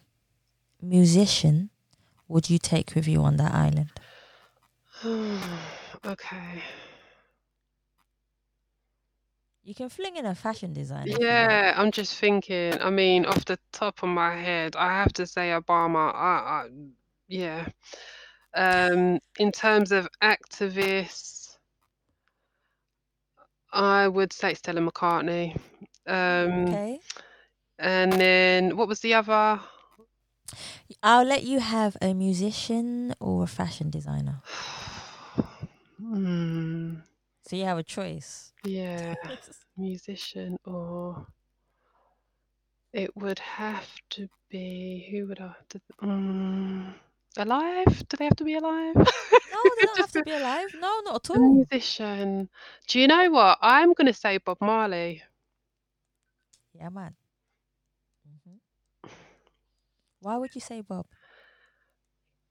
[0.81, 1.69] musician
[2.27, 3.91] would you take with you on that island?
[6.05, 6.61] okay.
[9.63, 11.03] You can fling in a fashion designer.
[11.03, 11.23] if you like.
[11.23, 12.73] Yeah, I'm just thinking.
[12.81, 16.13] I mean, off the top of my head, I have to say Obama.
[16.13, 16.69] I, I
[17.27, 17.67] yeah.
[18.56, 21.58] Um, in terms of activists,
[23.74, 25.56] I would say Stella McCartney.
[26.08, 26.99] Um, Okay.
[27.80, 29.60] and then what was the other?
[31.03, 34.41] I'll let you have a musician or a fashion designer.
[35.97, 36.95] Hmm.
[37.47, 38.51] So you have a choice.
[38.66, 39.16] Yeah,
[39.78, 41.26] musician or
[42.93, 45.53] it would have to be who would I?
[45.70, 46.93] Did, mm,
[47.38, 48.07] alive?
[48.07, 48.95] Do they have to be alive?
[48.95, 49.03] No,
[49.77, 50.69] they don't have to be alive.
[50.73, 51.53] No, not at a all.
[51.53, 52.49] musician.
[52.88, 53.57] Do you know what?
[53.61, 55.23] I'm gonna say Bob Marley.
[56.73, 57.15] Yeah, man.
[58.27, 59.09] Mm-hmm.
[60.21, 61.05] Why would you say Bob?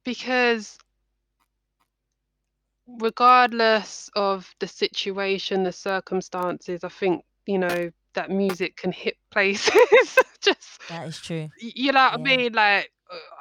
[0.05, 0.79] because
[2.87, 9.73] regardless of the situation, the circumstances, I think you know that music can hit places.
[10.41, 11.49] Just That is true.
[11.59, 12.53] you know what I mean?
[12.53, 12.91] Like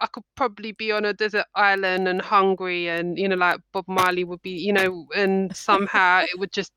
[0.01, 3.85] I could probably be on a desert island and hungry, and you know, like Bob
[3.87, 6.71] Marley would be, you know, and somehow it would just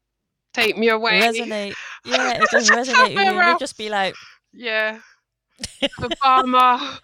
[0.55, 1.21] take me away.
[1.21, 1.75] Resonate.
[2.05, 3.19] Yeah, it just resonate you.
[3.19, 4.15] and You'll just be like,
[4.53, 5.01] Yeah.
[6.01, 6.99] Obama,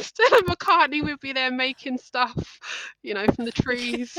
[0.00, 2.60] Stella McCartney would be there making stuff,
[3.02, 4.18] you know, from the trees.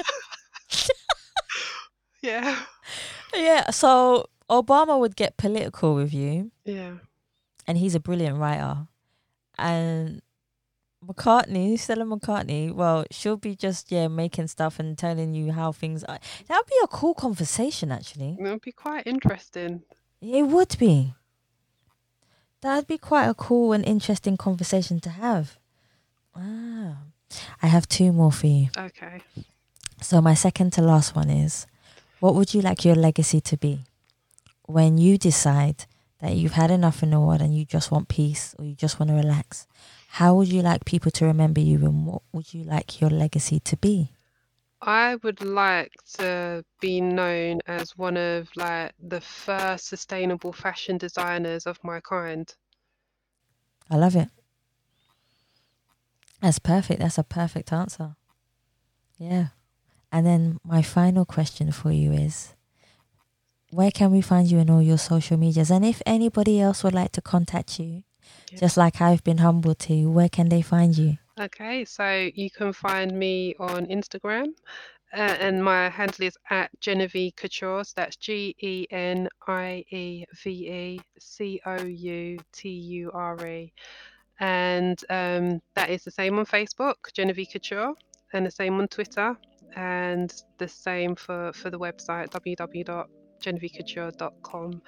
[2.22, 2.60] yeah,
[3.36, 3.70] yeah.
[3.70, 6.94] So Obama would get political with you, yeah,
[7.68, 8.88] and he's a brilliant writer.
[9.58, 10.22] And
[11.08, 16.04] McCartney, Stella McCartney, well, she'll be just yeah making stuff and telling you how things
[16.04, 16.20] are.
[16.48, 18.38] That would be a cool conversation, actually.
[18.40, 19.84] it would be quite interesting.
[20.22, 21.14] It would be.
[22.62, 25.58] That'd be quite a cool and interesting conversation to have.
[26.36, 26.98] Ah,
[27.62, 28.70] I have two more for you.
[28.76, 29.22] Okay.
[30.02, 31.68] So my second to last one is,
[32.20, 33.80] what would you like your legacy to be
[34.66, 35.86] when you decide
[36.22, 39.00] that you've had enough in the world and you just want peace or you just
[39.00, 39.68] want to relax?
[40.16, 43.60] How would you like people to remember you and what would you like your legacy
[43.60, 44.14] to be?
[44.82, 51.66] I would like to be known as one of like the first sustainable fashion designers
[51.66, 52.48] of my kind.
[53.92, 54.30] I love it.
[56.42, 57.02] That's perfect.
[57.02, 58.16] That's a perfect answer.
[59.18, 59.48] Yeah.
[60.14, 62.54] And then my final question for you is
[63.70, 65.70] where can we find you in all your social medias?
[65.70, 68.04] And if anybody else would like to contact you,
[68.52, 68.60] Yeah.
[68.60, 71.18] just like I've been humbled to, where can they find you?
[71.40, 74.54] Okay, so you can find me on Instagram,
[75.14, 77.84] uh, and my handle is at Genieve Couture.
[77.84, 83.48] So that's G E N I E V E C O U T U R
[83.48, 83.74] E,
[84.40, 87.94] and um, that is the same on Facebook, Genieve Couture,
[88.32, 89.36] and the same on Twitter,
[89.76, 94.82] and the same for for the website www.genievecouture.com.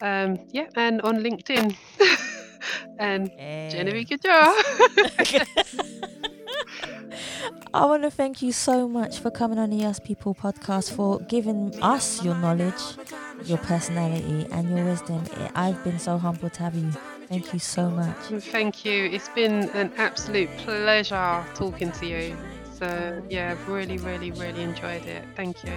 [0.00, 1.74] Um, yeah, and on LinkedIn,
[2.98, 3.30] and
[3.70, 4.54] Genieve Couture.
[7.74, 11.20] I want to thank you so much for coming on the Us People podcast, for
[11.20, 12.82] giving us your knowledge,
[13.44, 15.24] your personality, and your wisdom.
[15.54, 16.90] I've been so humbled to have you.
[17.28, 18.16] Thank you so much.
[18.44, 19.06] Thank you.
[19.06, 22.36] It's been an absolute pleasure talking to you.
[22.74, 25.24] So, yeah, I've really, really, really enjoyed it.
[25.36, 25.72] Thank you.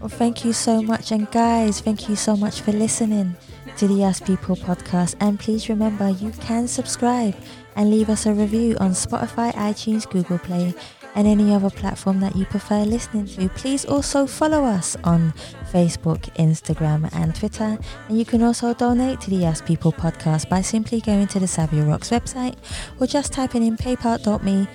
[0.00, 1.10] Well, thank you so much.
[1.10, 3.34] And guys, thank you so much for listening
[3.78, 5.14] to the Us People podcast.
[5.20, 7.34] And please remember, you can subscribe
[7.74, 10.74] and leave us a review on Spotify, iTunes, Google Play,
[11.14, 13.48] and any other platform that you prefer listening to.
[13.48, 15.32] Please also follow us on
[15.72, 17.78] Facebook, Instagram, and Twitter.
[18.08, 21.46] And you can also donate to the Us People podcast by simply going to the
[21.46, 22.56] Savia Rocks website
[23.00, 24.68] or just typing in paypal.me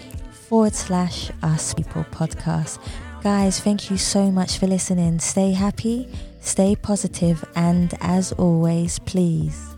[0.52, 2.78] forward slash Us People podcast.
[3.24, 5.18] Guys, thank you so much for listening.
[5.20, 6.10] Stay happy,
[6.42, 9.78] stay positive, and as always, please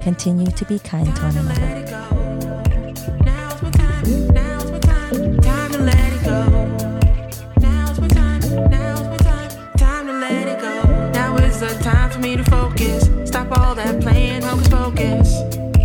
[0.00, 1.84] continue to be kind to one another.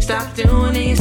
[0.02, 0.99] Stop doing it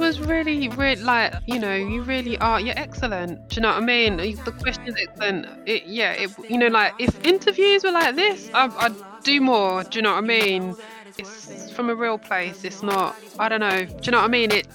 [0.00, 3.48] was, really, really like, you know, you really are, you're excellent.
[3.48, 4.16] Do you know what I mean?
[4.16, 5.46] The question is excellent.
[5.66, 9.84] It, yeah, it, you know, like if interviews were like this, I, I'd do more.
[9.84, 10.76] Do you know what I mean?
[11.18, 12.64] It's from a real place.
[12.64, 13.84] It's not, I don't know.
[13.84, 14.50] Do you know what I mean?
[14.52, 14.66] It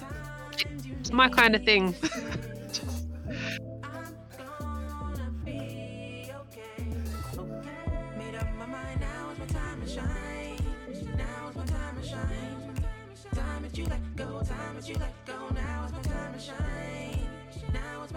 [1.00, 1.94] It's my kind of thing.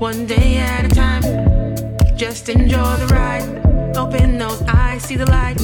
[0.00, 1.22] One day at a time,
[2.16, 3.96] just enjoy the ride.
[3.98, 5.60] Open those eyes, see the light.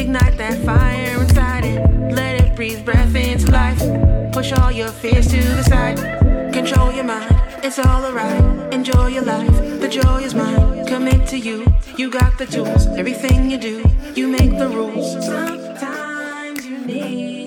[0.00, 2.10] Ignite that fire inside it.
[2.10, 3.78] Let it breathe breath into life.
[4.32, 5.98] Push all your fears to the side.
[6.54, 7.30] Control your mind,
[7.62, 8.72] it's all alright.
[8.72, 10.86] Enjoy your life, the joy is mine.
[10.86, 11.66] Commit to you,
[11.98, 12.86] you got the tools.
[12.96, 15.26] Everything you do, you make the rules.
[15.26, 17.43] Sometimes you need.